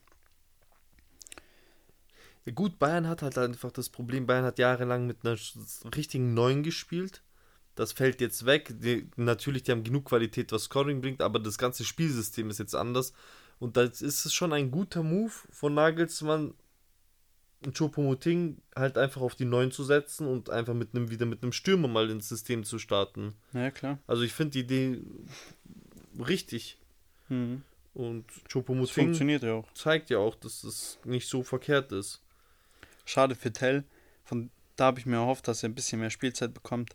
Ja, 2.46 2.52
gut, 2.54 2.78
Bayern 2.78 3.08
hat 3.08 3.22
halt 3.22 3.38
einfach 3.38 3.72
das 3.72 3.90
Problem, 3.90 4.28
Bayern 4.28 4.46
hat 4.46 4.60
jahrelang 4.60 5.08
mit 5.08 5.20
einer 5.24 5.38
richtigen 5.96 6.34
Neun 6.34 6.62
gespielt. 6.62 7.24
Das 7.75 7.93
fällt 7.93 8.21
jetzt 8.21 8.45
weg. 8.45 8.73
Die, 8.81 9.10
natürlich, 9.15 9.63
die 9.63 9.71
haben 9.71 9.84
genug 9.84 10.05
Qualität, 10.05 10.51
was 10.51 10.63
Scoring 10.63 11.01
bringt, 11.01 11.21
aber 11.21 11.39
das 11.39 11.57
ganze 11.57 11.84
Spielsystem 11.86 12.49
ist 12.49 12.60
jetzt 12.60 12.75
anders. 12.75 13.13
Und 13.60 13.77
da 13.77 13.84
ist 13.84 14.01
es 14.01 14.34
schon 14.34 14.53
ein 14.53 14.71
guter 14.71 15.03
Move 15.03 15.31
von 15.51 15.73
Nagelsmann, 15.73 16.53
Choupo-Moting 17.63 18.57
halt 18.75 18.97
einfach 18.97 19.21
auf 19.21 19.36
die 19.36 19.45
Neun 19.45 19.71
zu 19.71 19.84
setzen 19.84 20.27
und 20.27 20.49
einfach 20.49 20.73
mit 20.73 20.95
einem, 20.95 21.12
wieder 21.12 21.25
mit 21.25 21.43
einem 21.43 21.51
Stürmer 21.51 21.88
mal 21.88 22.10
ins 22.10 22.27
System 22.27 22.63
zu 22.63 22.79
starten. 22.79 23.36
Ja, 23.53 23.69
klar. 23.69 23.99
Also 24.07 24.23
ich 24.23 24.34
finde 24.34 24.51
die 24.51 24.60
Idee 24.62 25.01
richtig. 26.19 26.77
Mhm. 27.29 27.62
Und 27.93 28.25
Das 28.55 28.89
funktioniert 28.89 29.43
ja 29.43 29.53
auch. 29.53 29.73
zeigt 29.73 30.10
ja 30.10 30.17
auch, 30.17 30.36
dass 30.36 30.63
es 30.63 30.97
nicht 31.03 31.27
so 31.27 31.43
verkehrt 31.43 31.91
ist. 31.91 32.21
Schade 33.05 33.36
für 33.36 33.51
Tell. 33.51 33.84
Von 34.23 34.49
da 34.75 34.86
habe 34.86 34.99
ich 34.99 35.05
mir 35.05 35.17
erhofft, 35.17 35.47
dass 35.47 35.62
er 35.62 35.69
ein 35.69 35.75
bisschen 35.75 35.99
mehr 35.99 36.10
Spielzeit 36.10 36.53
bekommt. 36.53 36.93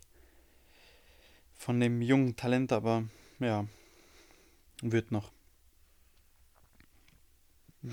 Von 1.57 1.79
dem 1.79 2.01
jungen 2.01 2.35
Talent, 2.35 2.71
aber 2.71 3.03
ja, 3.39 3.65
wird 4.81 5.11
noch. 5.11 5.31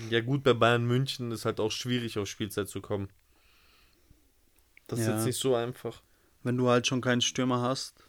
Ja, 0.09 0.21
gut, 0.21 0.43
bei 0.43 0.53
Bayern 0.53 0.85
München 0.85 1.31
ist 1.31 1.45
halt 1.45 1.59
auch 1.59 1.71
schwierig, 1.71 2.17
auf 2.17 2.27
Spielzeit 2.27 2.67
zu 2.67 2.81
kommen. 2.81 3.09
Das 4.87 4.99
ist 4.99 5.07
Ja. 5.07 5.15
jetzt 5.15 5.25
nicht 5.25 5.39
so 5.39 5.55
einfach. 5.55 6.01
Wenn 6.43 6.57
du 6.57 6.69
halt 6.69 6.85
schon 6.85 7.01
keinen 7.01 7.21
Stürmer 7.21 7.61
hast 7.61 8.03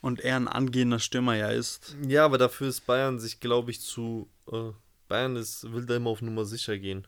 und 0.00 0.20
er 0.20 0.36
ein 0.36 0.48
angehender 0.48 0.98
Stürmer 1.00 1.34
ja 1.36 1.48
ist, 1.50 1.96
Ja, 2.06 2.24
aber 2.24 2.38
dafür 2.38 2.68
ist 2.68 2.86
Bayern 2.86 3.18
sich, 3.18 3.40
glaube 3.40 3.70
ich, 3.70 3.80
zu. 3.80 4.28
Äh, 4.50 4.70
Bayern 5.08 5.36
ist, 5.36 5.70
will 5.72 5.86
da 5.86 5.96
immer 5.96 6.10
auf 6.10 6.22
Nummer 6.22 6.44
sicher 6.44 6.78
gehen. 6.78 7.06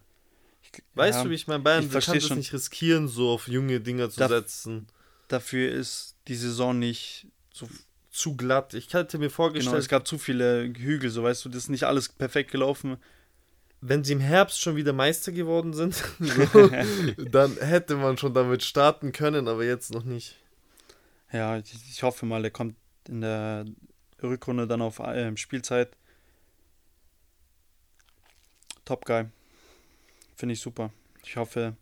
Weißt 0.95 1.19
ja, 1.19 1.25
du, 1.25 1.31
wie 1.31 1.35
ich 1.35 1.47
meine? 1.47 1.63
Bayern 1.63 1.85
ich 1.85 1.91
kann 2.05 2.19
das 2.19 2.31
nicht 2.31 2.53
riskieren, 2.53 3.09
so 3.09 3.31
auf 3.31 3.49
junge 3.49 3.81
Dinger 3.81 4.11
zu 4.11 4.19
Darf- 4.21 4.31
setzen. 4.31 4.87
dafür 5.29 5.71
ist 5.73 6.17
die 6.29 6.35
Saison 6.37 6.79
nicht 6.79 7.27
so. 7.59 7.69
Zu 8.11 8.37
glatt. 8.37 8.75
Ich 8.75 8.93
hätte 8.95 9.19
mir 9.19 9.27
Genau, 9.27 9.35
vorgestellt, 9.37 9.79
es 9.83 9.89
gab 9.89 10.07
zu 10.09 10.19
viele 10.19 10.65
Hügel, 10.65 11.11
so 11.11 11.23
weißt 11.23 11.45
du, 11.45 11.49
das 11.51 11.65
ist 11.65 11.69
nicht 11.69 11.85
alles 11.85 12.09
perfekt 12.09 12.51
gelaufen. 12.51 12.97
wenn 13.81 14.03
sie 14.03 14.15
im 14.15 14.21
Herbst 14.21 14.61
schon 14.61 14.75
wieder 14.77 14.93
Meister 14.93 15.31
geworden 15.31 15.73
sind, 15.75 15.95
so, 16.19 16.69
dann 17.31 17.57
hätte 17.59 17.97
man 17.97 18.17
schon 18.19 18.35
damit 18.35 18.65
starten 18.65 19.13
können, 19.13 19.47
aber 19.47 19.65
jetzt 19.65 19.93
noch 19.93 20.05
nicht. 20.05 20.37
Ja, 21.33 21.59
ich, 21.59 21.73
ich 21.75 22.03
hoffe 22.03 22.27
mal, 22.27 22.43
er 22.45 22.51
kommt 22.51 22.75
in 23.07 23.21
der 23.21 23.67
Rückrunde 24.23 24.67
dann 24.67 24.83
auf 24.83 24.99
äh, 25.01 25.37
Spielzeit. 25.37 25.91
Top 28.85 29.05
Guy. 29.05 29.27
Finde 30.37 30.55
ich 30.55 30.61
super. 30.61 30.91
Ich 31.25 31.37
hoffe, 31.37 31.77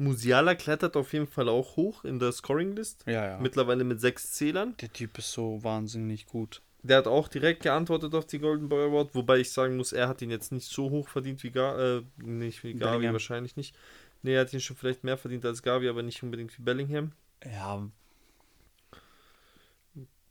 Musiala 0.00 0.54
klettert 0.54 0.96
auf 0.96 1.12
jeden 1.12 1.26
Fall 1.26 1.48
auch 1.48 1.76
hoch 1.76 2.04
in 2.04 2.18
der 2.18 2.32
Scoring-List. 2.32 3.04
Ja, 3.06 3.26
ja. 3.26 3.38
Mittlerweile 3.38 3.84
mit 3.84 4.00
sechs 4.00 4.32
Zählern. 4.32 4.74
Der 4.80 4.92
Typ 4.92 5.18
ist 5.18 5.32
so 5.32 5.62
wahnsinnig 5.62 6.26
gut. 6.26 6.62
Der 6.82 6.96
hat 6.96 7.06
auch 7.06 7.28
direkt 7.28 7.62
geantwortet 7.62 8.14
auf 8.14 8.24
die 8.26 8.38
Golden 8.38 8.70
Boy 8.70 8.86
Award, 8.86 9.14
wobei 9.14 9.38
ich 9.38 9.52
sagen 9.52 9.76
muss, 9.76 9.92
er 9.92 10.08
hat 10.08 10.22
ihn 10.22 10.30
jetzt 10.30 10.50
nicht 10.52 10.66
so 10.68 10.88
hoch 10.88 11.08
verdient 11.08 11.42
wie 11.42 11.50
Gar 11.50 11.78
äh, 11.78 12.02
nicht 12.16 12.64
wie 12.64 12.72
Gavi, 12.72 12.92
Bellingham. 12.92 13.12
wahrscheinlich 13.12 13.56
nicht. 13.56 13.76
Nee, 14.22 14.34
er 14.34 14.40
hat 14.42 14.52
ihn 14.54 14.60
schon 14.60 14.76
vielleicht 14.76 15.04
mehr 15.04 15.18
verdient 15.18 15.44
als 15.44 15.62
Gavi, 15.62 15.88
aber 15.88 16.02
nicht 16.02 16.22
unbedingt 16.22 16.56
wie 16.58 16.62
Bellingham. 16.62 17.12
Ja, 17.44 17.86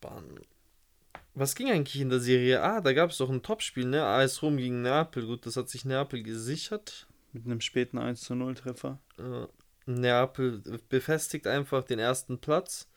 Bahn. 0.02 0.40
Was 1.36 1.56
ging 1.56 1.70
eigentlich 1.70 2.02
in 2.02 2.10
der 2.10 2.20
Serie 2.20 2.62
A? 2.62 2.82
Da 2.82 2.94
gab 2.94 3.12
es 3.12 3.18
doch 3.18 3.30
ein 3.30 3.44
Topspiel, 3.44 3.86
ne? 3.86 4.04
AS 4.04 4.42
Rom 4.42 4.58
gegen 4.58 4.82
Neapel. 4.82 5.26
Gut, 5.26 5.46
das 5.46 5.56
hat 5.56 5.70
sich 5.70 5.86
Neapel 5.86 6.24
gesichert. 6.24 7.08
mit 7.32 7.46
einem 7.46 7.62
späten 7.62 7.98
1 8.00 8.22
zu 8.22 8.34
0 8.36 8.56
Treffer. 8.56 9.00
Äh, 9.20 9.46
Neapel 9.96 10.62
befestigt 10.90 11.48
einfach 11.48 11.84
den 11.84 12.00
ersten 12.00 12.40
Platz. 12.40 12.88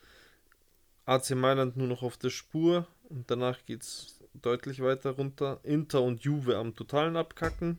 AC 1.06 1.30
Mailand 1.30 1.76
nur 1.76 1.88
noch 1.88 2.02
auf 2.02 2.16
der 2.16 2.30
Spur 2.30 2.86
und 3.08 3.30
danach 3.30 3.64
geht's 3.66 4.20
deutlich 4.34 4.80
weiter 4.82 5.10
runter. 5.10 5.60
Inter 5.62 6.02
und 6.02 6.22
Juve 6.22 6.56
am 6.56 6.74
totalen 6.74 7.16
Abkacken. 7.16 7.78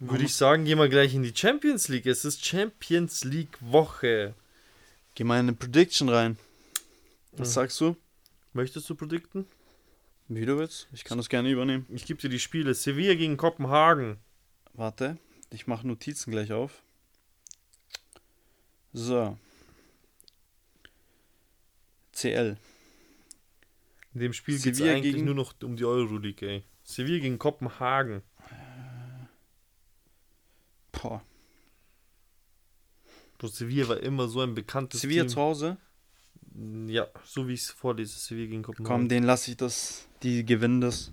Würde 0.00 0.24
ich 0.24 0.34
sagen, 0.34 0.64
gehen 0.64 0.78
wir 0.78 0.88
gleich 0.88 1.14
in 1.14 1.22
die 1.22 1.34
Champions 1.34 1.88
League. 1.88 2.06
Es 2.06 2.24
ist 2.24 2.44
Champions 2.44 3.24
League 3.24 3.56
Woche. 3.60 4.34
Geh 5.14 5.24
mal 5.24 5.34
in 5.40 5.48
eine 5.48 5.54
Prediction 5.56 6.08
rein. 6.08 6.38
Was 7.32 7.48
Mhm. 7.48 7.52
sagst 7.52 7.80
du? 7.80 7.96
Möchtest 8.52 8.88
du 8.88 8.94
predikten? 8.94 9.46
Wie 10.28 10.44
du 10.44 10.58
willst. 10.58 10.88
Ich 10.92 11.04
kann 11.04 11.18
das 11.18 11.28
gerne 11.28 11.50
übernehmen. 11.50 11.86
Ich 11.88 12.04
gebe 12.04 12.20
dir 12.20 12.28
die 12.28 12.38
Spiele. 12.38 12.74
Sevilla 12.74 13.14
gegen 13.14 13.36
Kopenhagen. 13.36 14.18
Warte, 14.74 15.16
ich 15.50 15.66
mache 15.66 15.86
Notizen 15.86 16.30
gleich 16.30 16.52
auf. 16.52 16.82
So. 18.92 19.36
CL. 22.12 22.56
In 24.14 24.20
dem 24.20 24.32
Spiel 24.32 24.58
geht 24.58 24.74
es 24.74 24.80
eigentlich 24.82 25.14
gegen- 25.14 25.26
nur 25.26 25.34
noch 25.34 25.54
um 25.62 25.76
die 25.76 25.84
Euroleague, 25.84 26.46
ey. 26.48 26.64
Sevilla 26.82 27.20
gegen 27.20 27.38
Kopenhagen. 27.38 28.22
Boah. 30.92 31.22
Bro, 33.36 33.48
Sevilla 33.48 33.88
war 33.88 34.00
immer 34.00 34.26
so 34.26 34.40
ein 34.40 34.54
bekanntes 34.54 35.02
Sevilla 35.02 35.22
Team. 35.22 35.28
zu 35.28 35.36
Hause. 35.40 35.76
Ja, 36.88 37.06
so 37.24 37.46
wie 37.46 37.52
ich 37.54 37.60
es 37.60 37.70
vorlese, 37.70 38.18
Sevilla 38.18 38.48
gegen 38.48 38.62
Kopenhagen. 38.62 38.86
Komm, 39.02 39.08
den 39.08 39.22
lasse 39.22 39.52
ich 39.52 39.56
das. 39.56 40.08
Die 40.24 40.44
gewinnen 40.44 40.80
das. 40.80 41.12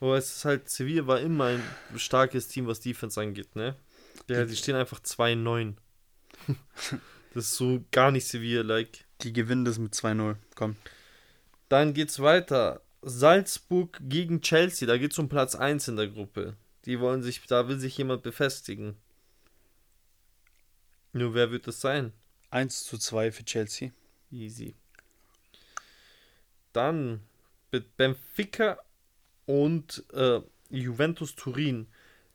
Aber 0.00 0.16
es 0.16 0.34
ist 0.36 0.44
halt, 0.46 0.68
Sevilla 0.68 1.06
war 1.06 1.20
immer 1.20 1.44
ein 1.46 1.62
starkes 1.96 2.48
Team, 2.48 2.66
was 2.66 2.80
Defense 2.80 3.20
angeht, 3.20 3.54
ne? 3.54 3.76
Ja, 4.28 4.44
die 4.44 4.56
stehen 4.56 4.74
einfach 4.74 4.98
2-9. 5.00 5.76
das 7.34 7.46
ist 7.46 7.56
so 7.56 7.84
gar 7.90 8.10
nicht 8.10 8.26
Sevilla-like. 8.26 9.04
Die 9.22 9.32
gewinnen 9.32 9.64
das 9.64 9.78
mit 9.78 9.94
2-0. 9.94 10.36
Komm. 10.54 10.76
Dann 11.68 11.94
geht's 11.94 12.20
weiter. 12.20 12.80
Salzburg 13.02 13.98
gegen 14.02 14.42
Chelsea, 14.42 14.86
da 14.86 14.98
geht's 14.98 15.18
um 15.18 15.28
Platz 15.28 15.54
1 15.54 15.88
in 15.88 15.96
der 15.96 16.08
Gruppe. 16.08 16.56
Die 16.84 17.00
wollen 17.00 17.22
sich, 17.22 17.40
da 17.46 17.68
will 17.68 17.78
sich 17.78 17.96
jemand 17.96 18.22
befestigen. 18.22 18.96
Nur 21.12 21.34
wer 21.34 21.50
wird 21.50 21.66
das 21.66 21.80
sein? 21.80 22.12
1 22.50 22.84
zu 22.84 22.98
2 22.98 23.32
für 23.32 23.44
Chelsea. 23.44 23.90
Easy. 24.30 24.74
Dann 26.72 27.20
mit 27.72 27.96
Benfica 27.96 28.78
und 29.46 30.04
äh, 30.12 30.40
Juventus 30.70 31.34
Turin. 31.34 31.88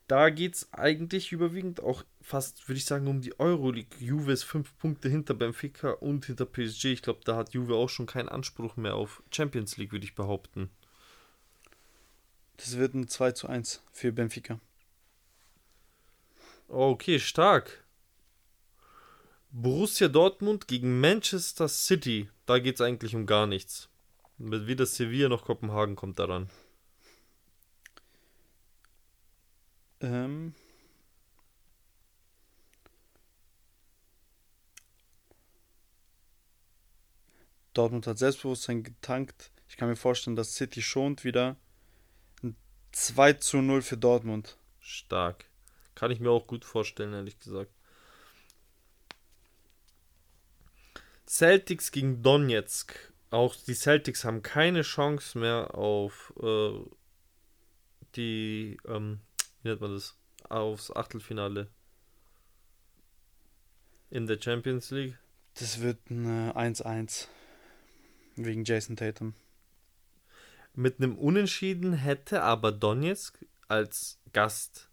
Da 0.07 0.29
geht 0.29 0.55
es 0.55 0.73
eigentlich 0.73 1.31
überwiegend 1.31 1.81
auch 1.81 2.03
fast, 2.21 2.67
würde 2.67 2.77
ich 2.77 2.85
sagen, 2.85 3.07
um 3.07 3.21
die 3.21 3.39
Euroleague. 3.39 3.97
Juve 3.99 4.31
ist 4.31 4.43
fünf 4.43 4.77
Punkte 4.77 5.09
hinter 5.09 5.33
Benfica 5.33 5.91
und 5.91 6.25
hinter 6.25 6.45
PSG. 6.45 6.85
Ich 6.85 7.01
glaube, 7.01 7.21
da 7.23 7.35
hat 7.35 7.53
Juve 7.53 7.75
auch 7.75 7.89
schon 7.89 8.05
keinen 8.05 8.29
Anspruch 8.29 8.75
mehr 8.75 8.95
auf 8.95 9.23
Champions 9.31 9.77
League, 9.77 9.91
würde 9.91 10.05
ich 10.05 10.13
behaupten. 10.13 10.69
Das 12.57 12.77
wird 12.77 12.93
ein 12.93 13.07
2 13.07 13.31
zu 13.31 13.47
1 13.47 13.83
für 13.91 14.11
Benfica. 14.11 14.59
Okay, 16.67 17.19
stark. 17.19 17.83
Borussia 19.51 20.07
Dortmund 20.07 20.67
gegen 20.67 20.99
Manchester 20.99 21.67
City. 21.67 22.29
Da 22.45 22.59
geht 22.59 22.75
es 22.75 22.81
eigentlich 22.81 23.15
um 23.15 23.25
gar 23.25 23.47
nichts. 23.47 23.89
Weder 24.37 24.85
Sevilla 24.85 25.29
noch 25.29 25.45
Kopenhagen 25.45 25.95
kommt 25.95 26.19
daran. 26.19 26.49
Ähm. 30.01 30.53
Dortmund 37.73 38.07
hat 38.07 38.17
Selbstbewusstsein 38.17 38.83
getankt. 38.83 39.51
Ich 39.67 39.77
kann 39.77 39.89
mir 39.89 39.95
vorstellen, 39.95 40.35
dass 40.35 40.55
City 40.55 40.81
schont 40.81 41.23
wieder. 41.23 41.57
Ein 42.41 42.55
2 42.93 43.33
zu 43.33 43.57
0 43.57 43.81
für 43.81 43.97
Dortmund. 43.97 44.57
Stark. 44.79 45.45
Kann 45.93 46.11
ich 46.11 46.19
mir 46.19 46.29
auch 46.29 46.47
gut 46.47 46.63
vorstellen, 46.63 47.13
ehrlich 47.13 47.39
gesagt. 47.39 47.71
Celtics 51.27 51.91
gegen 51.91 52.21
Donetsk. 52.21 52.95
Auch 53.31 53.55
die 53.55 53.73
Celtics 53.73 54.23
haben 54.23 54.41
keine 54.41 54.83
Chance 54.83 55.37
mehr 55.37 55.75
auf 55.75 56.33
äh, 56.41 56.79
die, 58.15 58.77
ähm, 58.87 59.19
wie 59.65 59.69
nennt 59.69 59.81
man 59.81 59.93
das? 59.93 60.15
Aufs 60.47 60.91
Achtelfinale 60.91 61.67
in 64.11 64.27
der 64.27 64.39
Champions 64.39 64.91
League. 64.91 65.17
Das 65.55 65.81
wird 65.81 66.07
ein 66.11 66.51
äh, 66.51 66.51
1-1. 66.51 67.27
Wegen 68.35 68.63
Jason 68.63 68.95
Tatum. 68.95 69.33
Mit 70.75 70.99
einem 70.99 71.17
Unentschieden 71.17 71.93
hätte 71.93 72.43
aber 72.43 72.71
Donetsk 72.71 73.43
als 73.67 74.19
Gast 74.33 74.91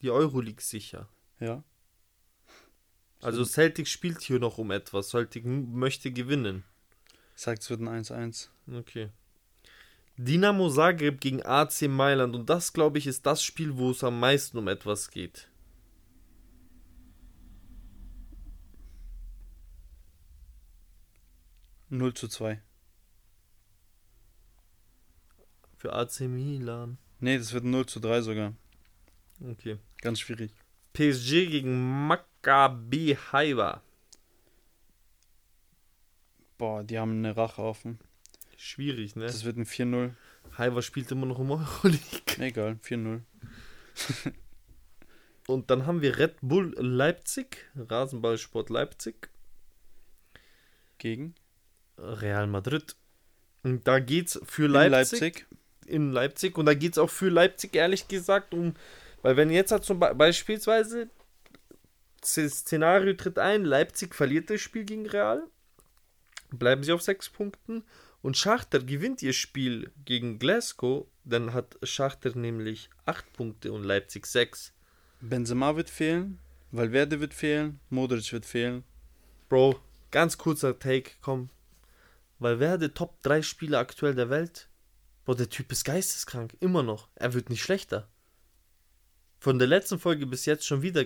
die 0.00 0.10
Euroleague 0.10 0.62
sicher. 0.62 1.10
Ja. 1.38 1.62
Also 3.20 3.44
Celtic 3.44 3.86
spielt 3.86 4.22
hier 4.22 4.38
noch 4.38 4.56
um 4.56 4.70
etwas. 4.70 5.10
Celtic 5.10 5.44
möchte 5.44 6.10
gewinnen. 6.10 6.64
Ich 7.36 7.42
sag, 7.42 7.58
es 7.58 7.68
wird 7.68 7.82
ein 7.82 7.88
1-1. 7.88 8.48
Okay. 8.72 9.10
Dinamo 10.18 10.68
Zagreb 10.68 11.20
gegen 11.20 11.44
AC 11.44 11.82
Mailand. 11.82 12.34
Und 12.34 12.50
das, 12.50 12.72
glaube 12.72 12.98
ich, 12.98 13.06
ist 13.06 13.24
das 13.24 13.42
Spiel, 13.42 13.76
wo 13.76 13.92
es 13.92 14.02
am 14.02 14.18
meisten 14.18 14.58
um 14.58 14.66
etwas 14.66 15.10
geht. 15.10 15.48
Null 21.88 22.12
zu 22.14 22.26
2. 22.26 22.60
Für 25.76 25.92
AC 25.92 26.20
Milan. 26.22 26.98
Nee, 27.20 27.38
das 27.38 27.52
wird 27.52 27.64
ein 27.64 27.70
0 27.70 27.86
zu 27.86 28.00
3 28.00 28.20
sogar. 28.22 28.54
Okay. 29.40 29.78
Ganz 30.00 30.18
schwierig. 30.18 30.52
PSG 30.94 31.48
gegen 31.48 32.08
Maccabi 32.08 33.16
Haifa. 33.32 33.82
Boah, 36.58 36.82
die 36.82 36.98
haben 36.98 37.18
eine 37.18 37.36
Rache 37.36 37.62
offen. 37.62 38.00
Schwierig, 38.60 39.14
ne? 39.14 39.26
Das 39.26 39.44
wird 39.44 39.56
ein 39.56 39.66
4-0. 39.66 40.10
Haifa 40.58 40.82
spielt 40.82 41.10
immer 41.12 41.26
noch 41.26 41.38
im 41.38 41.52
Euroleague. 41.52 42.38
Egal, 42.38 42.76
4-0. 42.84 43.20
Und 45.46 45.70
dann 45.70 45.86
haben 45.86 46.02
wir 46.02 46.18
Red 46.18 46.34
Bull 46.42 46.74
Leipzig. 46.76 47.70
Rasenballsport 47.76 48.68
Leipzig. 48.68 49.30
Gegen 50.98 51.36
Real 51.96 52.48
Madrid. 52.48 52.96
Und 53.62 53.86
da 53.86 54.00
geht's 54.00 54.40
für 54.44 54.64
In 54.64 54.72
Leipzig, 54.72 55.20
Leipzig. 55.20 55.46
in 55.86 56.12
Leipzig 56.12 56.58
und 56.58 56.66
da 56.66 56.74
geht's 56.74 56.98
auch 56.98 57.10
für 57.10 57.28
Leipzig 57.28 57.76
ehrlich 57.76 58.08
gesagt 58.08 58.54
um, 58.54 58.74
weil 59.22 59.36
wenn 59.36 59.50
jetzt 59.50 59.72
halt 59.72 59.84
zum 59.84 60.00
Be 60.00 60.14
beispielsweise 60.14 61.08
das 62.20 62.34
Szenario 62.34 63.14
tritt 63.14 63.38
ein, 63.38 63.64
Leipzig 63.64 64.14
verliert 64.14 64.50
das 64.50 64.60
Spiel 64.60 64.84
gegen 64.84 65.06
Real, 65.06 65.42
bleiben 66.50 66.82
sie 66.82 66.92
auf 66.92 67.02
sechs 67.02 67.28
Punkten 67.28 67.84
und 68.22 68.36
Schachter 68.36 68.80
gewinnt 68.80 69.22
ihr 69.22 69.32
Spiel 69.32 69.92
gegen 70.04 70.38
Glasgow, 70.38 71.06
dann 71.24 71.52
hat 71.52 71.78
Schachter 71.82 72.36
nämlich 72.36 72.90
acht 73.04 73.32
Punkte 73.32 73.72
und 73.72 73.84
Leipzig 73.84 74.26
sechs. 74.26 74.72
Benzema 75.20 75.76
wird 75.76 75.90
fehlen. 75.90 76.38
Valverde 76.70 77.20
wird 77.20 77.34
fehlen. 77.34 77.80
Modric 77.90 78.32
wird 78.32 78.44
fehlen. 78.44 78.84
Bro, 79.48 79.80
ganz 80.10 80.36
kurzer 80.36 80.78
Take, 80.78 81.12
komm. 81.20 81.50
Der 82.40 82.94
Top 82.94 83.22
3 83.22 83.42
Spieler 83.42 83.78
aktuell 83.78 84.14
der 84.14 84.30
Welt? 84.30 84.68
Bro, 85.24 85.34
der 85.34 85.50
Typ 85.50 85.72
ist 85.72 85.84
geisteskrank, 85.84 86.56
immer 86.60 86.82
noch. 86.82 87.08
Er 87.14 87.34
wird 87.34 87.50
nicht 87.50 87.62
schlechter. 87.62 88.08
Von 89.40 89.58
der 89.58 89.68
letzten 89.68 89.98
Folge 89.98 90.26
bis 90.26 90.46
jetzt 90.46 90.66
schon 90.66 90.82
wieder 90.82 91.04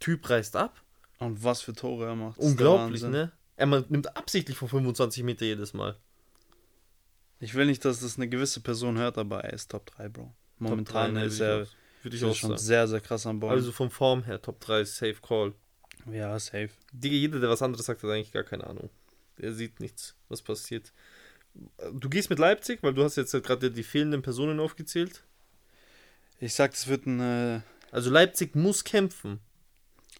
Typ 0.00 0.28
reißt 0.28 0.56
ab. 0.56 0.82
Und 1.18 1.42
was 1.42 1.62
für 1.62 1.72
Tore 1.72 2.06
er 2.06 2.14
macht. 2.14 2.38
Unglaublich, 2.38 3.02
ne? 3.02 3.32
Er 3.56 3.66
nimmt 3.66 4.16
absichtlich 4.16 4.56
von 4.56 4.68
25 4.68 5.24
Meter 5.24 5.46
jedes 5.46 5.72
Mal. 5.72 5.96
Ich 7.40 7.54
will 7.54 7.66
nicht, 7.66 7.84
dass 7.84 8.00
das 8.00 8.16
eine 8.16 8.28
gewisse 8.28 8.60
Person 8.60 8.96
hört, 8.98 9.18
aber 9.18 9.44
er 9.44 9.52
ist 9.52 9.70
Top 9.70 9.86
3, 9.86 10.08
Bro. 10.08 10.32
Momentan 10.58 10.84
Top 10.84 10.94
3, 10.94 11.20
ne, 11.20 11.24
ist 11.26 11.40
er 11.40 11.66
würde 12.02 12.16
ich 12.16 12.24
auch 12.24 12.34
schon 12.34 12.50
sagen. 12.50 12.60
sehr, 12.60 12.88
sehr 12.88 13.00
krass 13.00 13.26
am 13.26 13.40
Ball. 13.40 13.50
Also 13.50 13.72
vom 13.72 13.90
Form 13.90 14.22
her, 14.24 14.40
Top 14.40 14.60
3, 14.60 14.84
Safe 14.84 15.16
Call. 15.20 15.54
ja, 16.10 16.38
safe. 16.38 16.70
Digga, 16.92 17.16
jeder, 17.16 17.40
der 17.40 17.50
was 17.50 17.62
anderes 17.62 17.86
sagt, 17.86 18.02
hat 18.02 18.10
eigentlich 18.10 18.32
gar 18.32 18.44
keine 18.44 18.66
Ahnung. 18.66 18.90
Der 19.38 19.52
sieht 19.52 19.80
nichts, 19.80 20.14
was 20.28 20.40
passiert. 20.40 20.92
Du 21.92 22.08
gehst 22.08 22.30
mit 22.30 22.38
Leipzig, 22.38 22.82
weil 22.82 22.94
du 22.94 23.02
hast 23.02 23.16
jetzt 23.16 23.32
gerade 23.32 23.70
die 23.70 23.82
fehlenden 23.82 24.22
Personen 24.22 24.60
aufgezählt. 24.60 25.24
Ich 26.38 26.54
sag, 26.54 26.74
es 26.74 26.86
wird 26.86 27.06
ein, 27.06 27.20
äh, 27.20 27.60
Also 27.90 28.10
Leipzig 28.10 28.54
muss 28.54 28.84
kämpfen. 28.84 29.40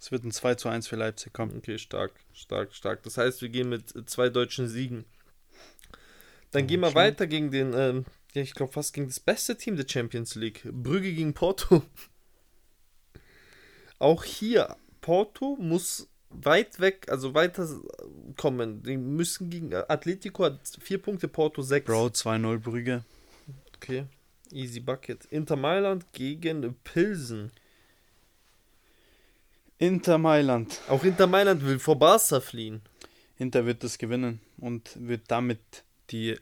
es 0.00 0.11
wird 0.11 0.24
ein 0.24 0.33
2 0.33 0.55
zu 0.57 0.68
1 0.68 0.88
für 0.88 0.96
Leipzig 0.96 1.33
kommen. 1.33 1.57
Okay, 1.57 1.79
stark, 1.79 2.12
stark, 2.33 2.74
stark. 2.74 3.02
Das 3.05 3.16
heißt, 3.16 3.42
wir 3.42 3.48
gehen 3.48 3.68
mit 3.68 3.94
zwei 4.11 4.29
deutschen 4.29 4.68
Siegen. 4.68 5.05
Dann 6.50 6.66
gehen 6.66 6.80
wir 6.80 6.94
weiter 6.94 7.26
gegen 7.26 7.50
den, 7.50 7.74
ähm, 7.74 8.04
ja, 8.32 8.42
ich 8.42 8.54
glaube 8.54 8.72
fast 8.72 8.94
gegen 8.94 9.09
das 9.09 9.20
beste 9.20 9.56
Team 9.56 9.76
der 9.76 9.87
Champions 9.88 10.35
League. 10.35 10.62
Brügge 10.64 11.12
gegen 11.12 11.35
Porto. 11.35 11.82
Auch 13.98 14.24
hier, 14.24 14.76
Porto 15.00 15.56
muss 15.61 16.09
weit 16.30 16.80
weg, 16.80 17.06
also 17.11 17.35
weiter 17.35 17.68
kommen. 18.37 18.82
Die 18.82 18.96
müssen 18.96 19.50
gegen 19.50 19.74
Atletico 19.74 20.44
hat 20.44 20.61
vier 20.80 20.98
Punkte, 20.98 21.28
Porto 21.28 21.62
sechs. 21.62 21.87
Bro, 21.87 22.09
2-0 22.09 22.59
Brügge. 22.59 23.04
Okay, 23.76 24.06
easy 24.52 24.80
bucket. 24.80 25.24
Inter 25.26 25.56
Mailand 25.56 26.12
gegen 26.12 26.74
Pilsen. 26.85 27.52
Inter 29.78 30.18
Mailand. 30.18 30.80
Auch 30.88 31.04
Inter 31.04 31.26
Mailand 31.26 31.64
will 31.64 31.78
vor 31.78 31.98
Barca 31.98 32.40
fliehen. 32.40 32.82
Inter 33.38 33.66
wird 33.66 33.85
das 33.85 33.98
gewinnen 33.98 34.40
und 34.56 34.90
wird 34.96 35.22
damit 35.28 35.85
die 36.10 36.38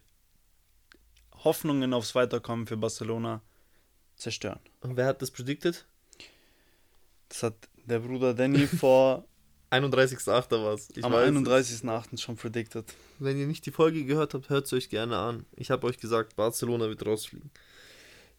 Hoffnungen 1.44 1.92
aufs 1.92 2.14
Weiterkommen 2.14 2.66
für 2.66 2.76
Barcelona 2.76 3.42
zerstören. 4.16 4.60
Und 4.80 4.96
wer 4.96 5.06
hat 5.06 5.22
das 5.22 5.30
predicted? 5.30 5.86
Das 7.28 7.42
hat 7.42 7.54
der 7.84 7.98
Bruder 8.00 8.34
Danny 8.34 8.66
vor 8.66 9.26
31.8. 9.70 10.50
war 10.62 10.74
es. 10.74 10.88
am 11.02 11.12
31.08. 11.12 12.18
schon 12.20 12.36
predicted. 12.36 12.94
Wenn 13.18 13.38
ihr 13.38 13.46
nicht 13.46 13.66
die 13.66 13.72
Folge 13.72 14.04
gehört 14.04 14.34
habt, 14.34 14.48
hört 14.48 14.66
es 14.66 14.72
euch 14.72 14.88
gerne 14.88 15.16
an. 15.18 15.46
Ich 15.56 15.70
habe 15.70 15.86
euch 15.86 15.98
gesagt, 15.98 16.36
Barcelona 16.36 16.88
wird 16.88 17.04
rausfliegen. 17.04 17.50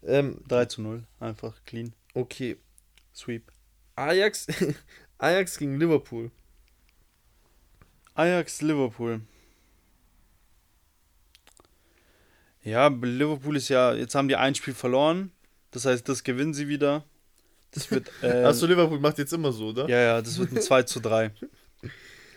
Ähm, 0.03 0.41
3 0.47 0.65
zu 0.65 0.81
0. 0.81 1.03
Einfach 1.19 1.53
clean. 1.65 1.93
okay. 2.13 2.57
Sweep. 3.13 3.49
Ajax, 3.95 4.47
Ajax 5.17 5.57
gegen 5.57 5.79
Liverpool. 5.79 6.31
Ajax 8.13 8.61
Liverpool. 8.61 9.21
Ja, 12.65 12.87
Liverpool 12.87 13.55
ist 13.55 13.69
ja, 13.69 13.93
jetzt 13.93 14.15
haben 14.15 14.27
die 14.27 14.35
ein 14.35 14.55
Spiel 14.55 14.73
verloren. 14.73 15.31
Das 15.71 15.85
heißt, 15.85 16.07
das 16.09 16.23
gewinnen 16.23 16.53
sie 16.53 16.67
wieder. 16.67 17.03
Das 17.71 17.89
wird. 17.91 18.11
Äh, 18.21 18.43
Achso, 18.43 18.65
Liverpool 18.65 18.99
macht 18.99 19.17
jetzt 19.19 19.33
immer 19.33 19.51
so, 19.51 19.67
oder? 19.67 19.87
ja, 19.87 19.99
ja, 20.01 20.21
das 20.21 20.37
wird 20.39 20.51
ein 20.51 20.61
2 20.61 20.83
zu 20.83 20.99
3. 20.99 21.31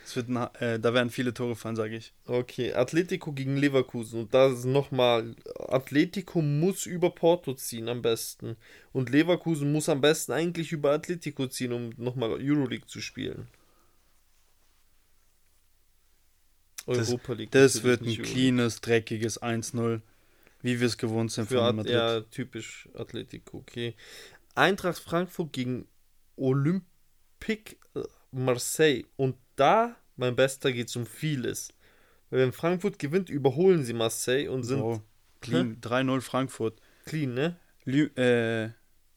Das 0.05 0.17
wird 0.17 0.29
ein, 0.29 0.37
äh, 0.61 0.79
da 0.81 0.93
werden 0.95 1.11
viele 1.11 1.33
Tore 1.35 1.55
fallen, 1.57 1.77
sage 1.77 1.97
ich. 1.97 2.13
Okay, 2.27 2.73
Atletico 2.75 3.33
gegen 3.33 3.57
Leverkusen. 3.57 4.21
Und 4.21 4.35
da 4.35 4.49
ist 4.49 4.65
nochmal, 4.65 5.35
Atletico 5.69 6.43
muss 6.43 6.87
über 6.87 7.11
Porto 7.11 7.55
ziehen 7.55 7.89
am 7.89 8.03
besten. 8.03 8.57
Und 8.93 9.11
Leverkusen 9.11 9.71
muss 9.73 9.89
am 9.89 10.01
besten 10.01 10.33
eigentlich 10.33 10.73
über 10.73 10.93
Atletico 10.93 11.47
ziehen, 11.47 11.73
um 11.73 11.91
nochmal 11.97 12.31
Euroleague 12.33 12.87
zu 12.87 13.01
spielen. 13.01 13.49
Das- 16.87 17.09
Europa 17.09 17.33
League. 17.35 17.51
Das 17.51 17.83
wird 17.83 18.01
ein 18.03 18.23
cleanes, 18.23 18.81
dreckiges 18.81 19.43
1-0, 19.43 20.01
wie 20.63 20.81
wir 20.81 20.87
es 20.87 20.99
gewohnt 20.99 21.31
sind 21.33 21.49
Für 21.49 21.59
von 21.65 21.77
Madrid. 21.77 21.93
ja, 21.95 22.21
typisch 22.23 22.89
Atletico, 22.95 23.59
okay. 23.59 23.95
Eintracht 24.55 24.99
Frankfurt 24.99 25.53
gegen 25.53 25.87
Olympique 26.37 27.77
Marseille. 28.33 29.05
Und 29.17 29.37
da, 29.57 29.97
mein 30.17 30.37
Bester, 30.37 30.73
geht 30.73 30.89
es 30.89 30.97
um 30.97 31.07
vieles. 31.07 31.69
Weil 32.31 32.41
wenn 32.41 32.53
Frankfurt 32.53 32.99
gewinnt, 32.99 33.31
überholen 33.31 33.85
sie 33.85 33.93
Marseille 33.95 34.49
und 34.49 34.65
sind 34.65 34.79
So, 34.79 35.03
clean, 35.41 35.81
3-0 35.81 36.21
Frankfurt. 36.21 36.81
clean, 37.07 37.35
ne? 37.35 37.57
Lü 37.85 38.07
äh, 38.17 38.71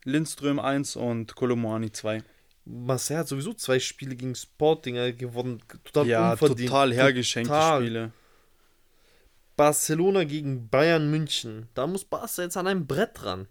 Lindström 0.06 0.60
1 0.60 0.96
und 0.96 1.36
Kolomoani 1.36 1.92
2. 1.92 2.24
Marseille 2.66 3.18
hat 3.20 3.28
sowieso 3.28 3.54
zwei 3.54 3.80
Spiele 3.80 4.16
gegen 4.16 4.36
Sporting 4.36 4.96
äh, 4.96 5.12
gewonnen. 5.14 5.62
Total 5.84 6.08
Ja, 6.08 6.32
unverdient. 6.34 6.70
total 6.70 6.94
hergeschenkte 6.94 7.52
Total. 7.52 7.82
Spiele. 7.82 8.12
Barcelona 9.62 10.24
gegen 10.24 10.70
Bayern 10.70 11.12
München. 11.12 11.70
Da 11.76 11.86
muss 11.86 12.04
Barca 12.04 12.42
jetzt 12.42 12.58
an 12.58 12.66
einem 12.66 12.88
Brett 12.88 13.24
ran. 13.24 13.48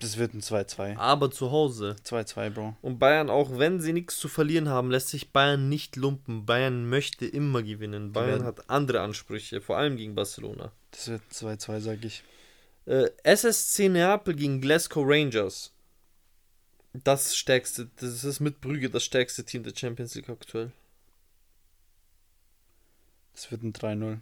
Das 0.00 0.18
wird 0.18 0.34
ein 0.34 0.40
2-2. 0.40 0.96
Aber 0.96 1.30
zu 1.30 1.52
Hause. 1.52 1.94
2-2, 2.04 2.50
Bro. 2.50 2.76
Und 2.82 2.98
Bayern, 2.98 3.30
auch 3.30 3.56
wenn 3.56 3.80
sie 3.80 3.92
nichts 3.92 4.16
zu 4.16 4.26
verlieren 4.26 4.68
haben, 4.68 4.90
lässt 4.90 5.10
sich 5.10 5.30
Bayern 5.30 5.68
nicht 5.68 5.94
lumpen. 5.94 6.44
Bayern 6.44 6.88
möchte 6.88 7.24
immer 7.24 7.62
gewinnen. 7.62 8.10
Bayern 8.10 8.42
hat 8.42 8.68
andere 8.68 9.02
Ansprüche, 9.02 9.60
vor 9.60 9.76
allem 9.76 9.96
gegen 9.96 10.16
Barcelona. 10.16 10.72
Das 10.90 11.06
wird 11.06 11.22
2-2, 11.30 11.78
sag 11.78 12.04
ich. 12.04 12.24
Äh, 12.86 13.10
SSC 13.22 13.88
Neapel 13.90 14.34
gegen 14.34 14.60
Glasgow 14.60 15.04
Rangers. 15.06 15.70
Das 16.94 17.36
stärkste, 17.36 17.88
das 18.00 18.24
ist 18.24 18.40
mit 18.40 18.60
Brügge 18.60 18.90
das 18.90 19.04
stärkste 19.04 19.44
Team 19.44 19.62
der 19.62 19.76
Champions 19.76 20.16
League 20.16 20.30
aktuell. 20.30 20.72
Das 23.34 23.52
wird 23.52 23.62
ein 23.62 23.72
3-0. 23.72 24.18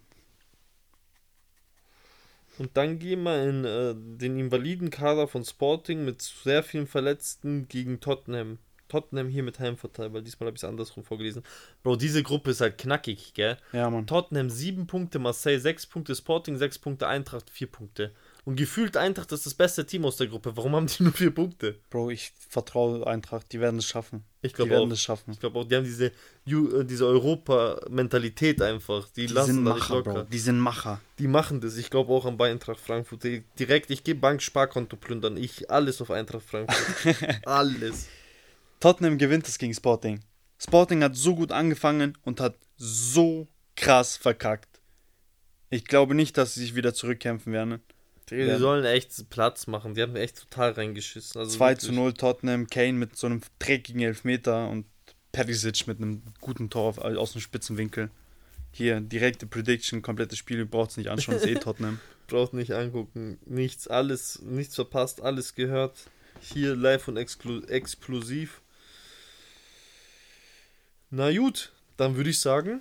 Und 2.59 2.77
dann 2.77 2.99
gehen 2.99 3.23
wir 3.23 3.49
in 3.49 3.65
äh, 3.65 3.95
den 3.97 4.39
Invalidenkader 4.39 5.27
von 5.27 5.45
Sporting 5.45 6.05
mit 6.05 6.23
sehr 6.23 6.63
vielen 6.63 6.87
Verletzten 6.87 7.69
gegen 7.69 8.01
Tottenham. 8.01 8.59
Tottenham 8.89 9.29
hier 9.29 9.43
mit 9.43 9.59
Heimvorteil, 9.59 10.13
weil 10.13 10.23
diesmal 10.23 10.49
habe 10.49 10.57
ich 10.57 10.63
es 10.63 10.69
andersrum 10.69 11.03
vorgelesen. 11.03 11.43
Bro, 11.83 11.97
diese 11.97 12.23
Gruppe 12.23 12.51
ist 12.51 12.61
halt 12.61 12.77
knackig, 12.77 13.33
gell? 13.33 13.57
Ja, 13.73 13.89
Mann. 13.89 14.07
Tottenham 14.07 14.51
7 14.51 14.87
Punkte, 14.87 15.19
Marseille 15.19 15.59
6 15.59 15.87
Punkte, 15.87 16.15
Sporting 16.15 16.59
6 16.59 16.79
Punkte, 16.79 17.09
Eintracht 17.09 17.49
4 17.49 17.67
Punkte. 17.69 18.13
Und 18.45 18.57
gefühlt 18.57 18.97
Eintracht 18.97 19.31
ist 19.31 19.47
das 19.47 19.55
beste 19.55 19.87
Team 19.87 20.05
aus 20.05 20.17
der 20.17 20.27
Gruppe. 20.27 20.57
Warum 20.57 20.75
haben 20.75 20.89
die 20.89 21.05
nur 21.05 21.13
4 21.13 21.31
Punkte? 21.31 21.79
Bro, 21.91 22.11
ich 22.11 22.33
vertraue 22.49 23.07
Eintracht. 23.07 23.53
Die 23.53 23.61
werden 23.61 23.79
es 23.79 23.87
schaffen. 23.87 24.25
Ich 24.41 24.51
Die 24.51 24.57
glaube 24.57 24.71
werden 24.73 24.89
auch. 24.89 24.93
es 24.93 25.01
schaffen. 25.01 25.31
Ich 25.33 25.39
glaube 25.39 25.61
auch, 25.61 25.65
die 25.65 25.77
haben 25.77 25.85
diese, 25.85 26.07
äh, 26.07 26.85
diese 26.85 27.07
Europa-Mentalität 27.07 28.61
einfach. 28.61 29.09
Die, 29.11 29.27
Die 29.27 29.33
lassen 29.33 29.55
sind 29.55 29.63
Macher, 29.63 29.95
locker. 29.95 30.13
Bro. 30.15 30.23
Die 30.25 30.39
sind 30.41 30.59
Macher. 30.59 31.01
Die 31.21 31.29
machen 31.29 31.61
das. 31.61 31.77
Ich 31.77 31.89
glaube 31.89 32.13
auch 32.13 32.27
an 32.27 32.41
Eintracht 32.41 32.81
Frankfurt. 32.81 33.23
Die, 33.23 33.45
direkt, 33.61 33.91
ich 33.91 34.03
gehe 34.03 34.17
Bank-Sparkonto 34.17 34.97
plündern. 34.97 35.37
Ich 35.37 35.71
alles 35.71 36.03
auf 36.03 36.11
Eintracht 36.11 36.43
Frankfurt. 36.45 37.17
alles. 37.47 38.09
Tottenham 38.81 39.19
gewinnt 39.19 39.47
es 39.47 39.59
gegen 39.59 39.73
Sporting. 39.75 40.19
Sporting 40.59 41.05
hat 41.05 41.15
so 41.15 41.37
gut 41.37 41.53
angefangen 41.53 42.19
und 42.25 42.41
hat 42.41 42.57
so 42.77 43.47
krass 43.77 44.17
verkackt. 44.17 44.81
Ich 45.71 45.85
glaube 45.85 46.17
nicht, 46.17 46.37
dass 46.37 46.55
sie 46.55 46.61
sich 46.61 46.75
wieder 46.75 46.93
zurückkämpfen 46.93 47.53
werden. 47.53 47.81
Die 48.33 48.39
Ja. 48.39 48.59
sollen 48.59 48.85
echt 48.85 49.29
Platz 49.31 49.67
machen. 49.67 49.95
Die 49.95 50.01
haben 50.03 50.17
echt 50.17 50.39
total 50.49 50.73
reingeschissen. 50.73 51.39
Also 51.39 51.57
2 51.57 51.71
wirklich. 51.73 51.87
zu 51.89 51.93
0 51.93 52.15
Tottenham, 52.15 52.67
Kane 52.67 52.95
mit 52.95 53.17
so 53.17 53.27
einem 53.27 53.43
dreckigen 53.59 54.01
Elfmeter 54.01 54.69
und 54.71 54.87
Perisic 55.33 55.87
mit 55.87 55.99
einem 55.99 56.23
guten 56.41 56.71
Tor 56.71 56.95
aus 57.05 57.33
dem 57.33 57.41
spitzen 57.43 57.77
Winkel. 57.77 58.11
Hier, 58.71 59.01
direkte 59.01 59.47
Prediction, 59.47 60.01
komplettes 60.01 60.39
Spiel, 60.39 60.65
braucht 60.65 60.93
es 60.93 60.97
nicht 60.97 61.09
anschauen, 61.11 61.37
ist 61.37 61.47
eh 61.47 61.55
Tottenham. 61.61 62.01
Braucht 62.27 62.55
nicht 62.55 62.73
angucken. 62.73 63.39
Nichts, 63.45 63.87
alles, 63.87 64.41
nichts 64.43 64.75
verpasst, 64.77 65.21
alles 65.21 65.55
gehört. 65.55 65.99
Hier 66.41 66.75
live 66.75 67.07
und 67.09 67.19
exklu 67.19 67.61
explosiv. 67.65 68.63
Na 71.11 71.31
gut, 71.37 71.73
dann 71.99 72.17
würde 72.17 72.31
ich 72.31 72.41
sagen, 72.41 72.81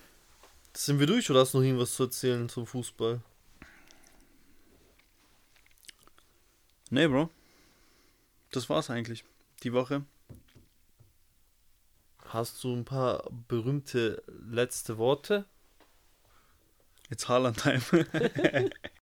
sind 0.73 0.99
wir 0.99 1.07
durch 1.07 1.29
oder 1.29 1.41
hast 1.41 1.53
du 1.53 1.57
noch 1.57 1.65
irgendwas 1.65 1.93
zu 1.95 2.03
erzählen 2.03 2.47
zum 2.47 2.65
Fußball? 2.65 3.19
Nee, 6.91 7.07
Bro. 7.07 7.29
Das 8.51 8.69
war's 8.69 8.89
eigentlich. 8.89 9.23
Die 9.63 9.71
Woche. 9.71 10.03
Hast 12.25 12.63
du 12.63 12.75
ein 12.75 12.83
paar 12.83 13.29
berühmte 13.47 14.21
letzte 14.27 14.97
Worte? 14.97 15.45
Jetzt 17.09 17.29
Haaland-Time. 17.29 18.69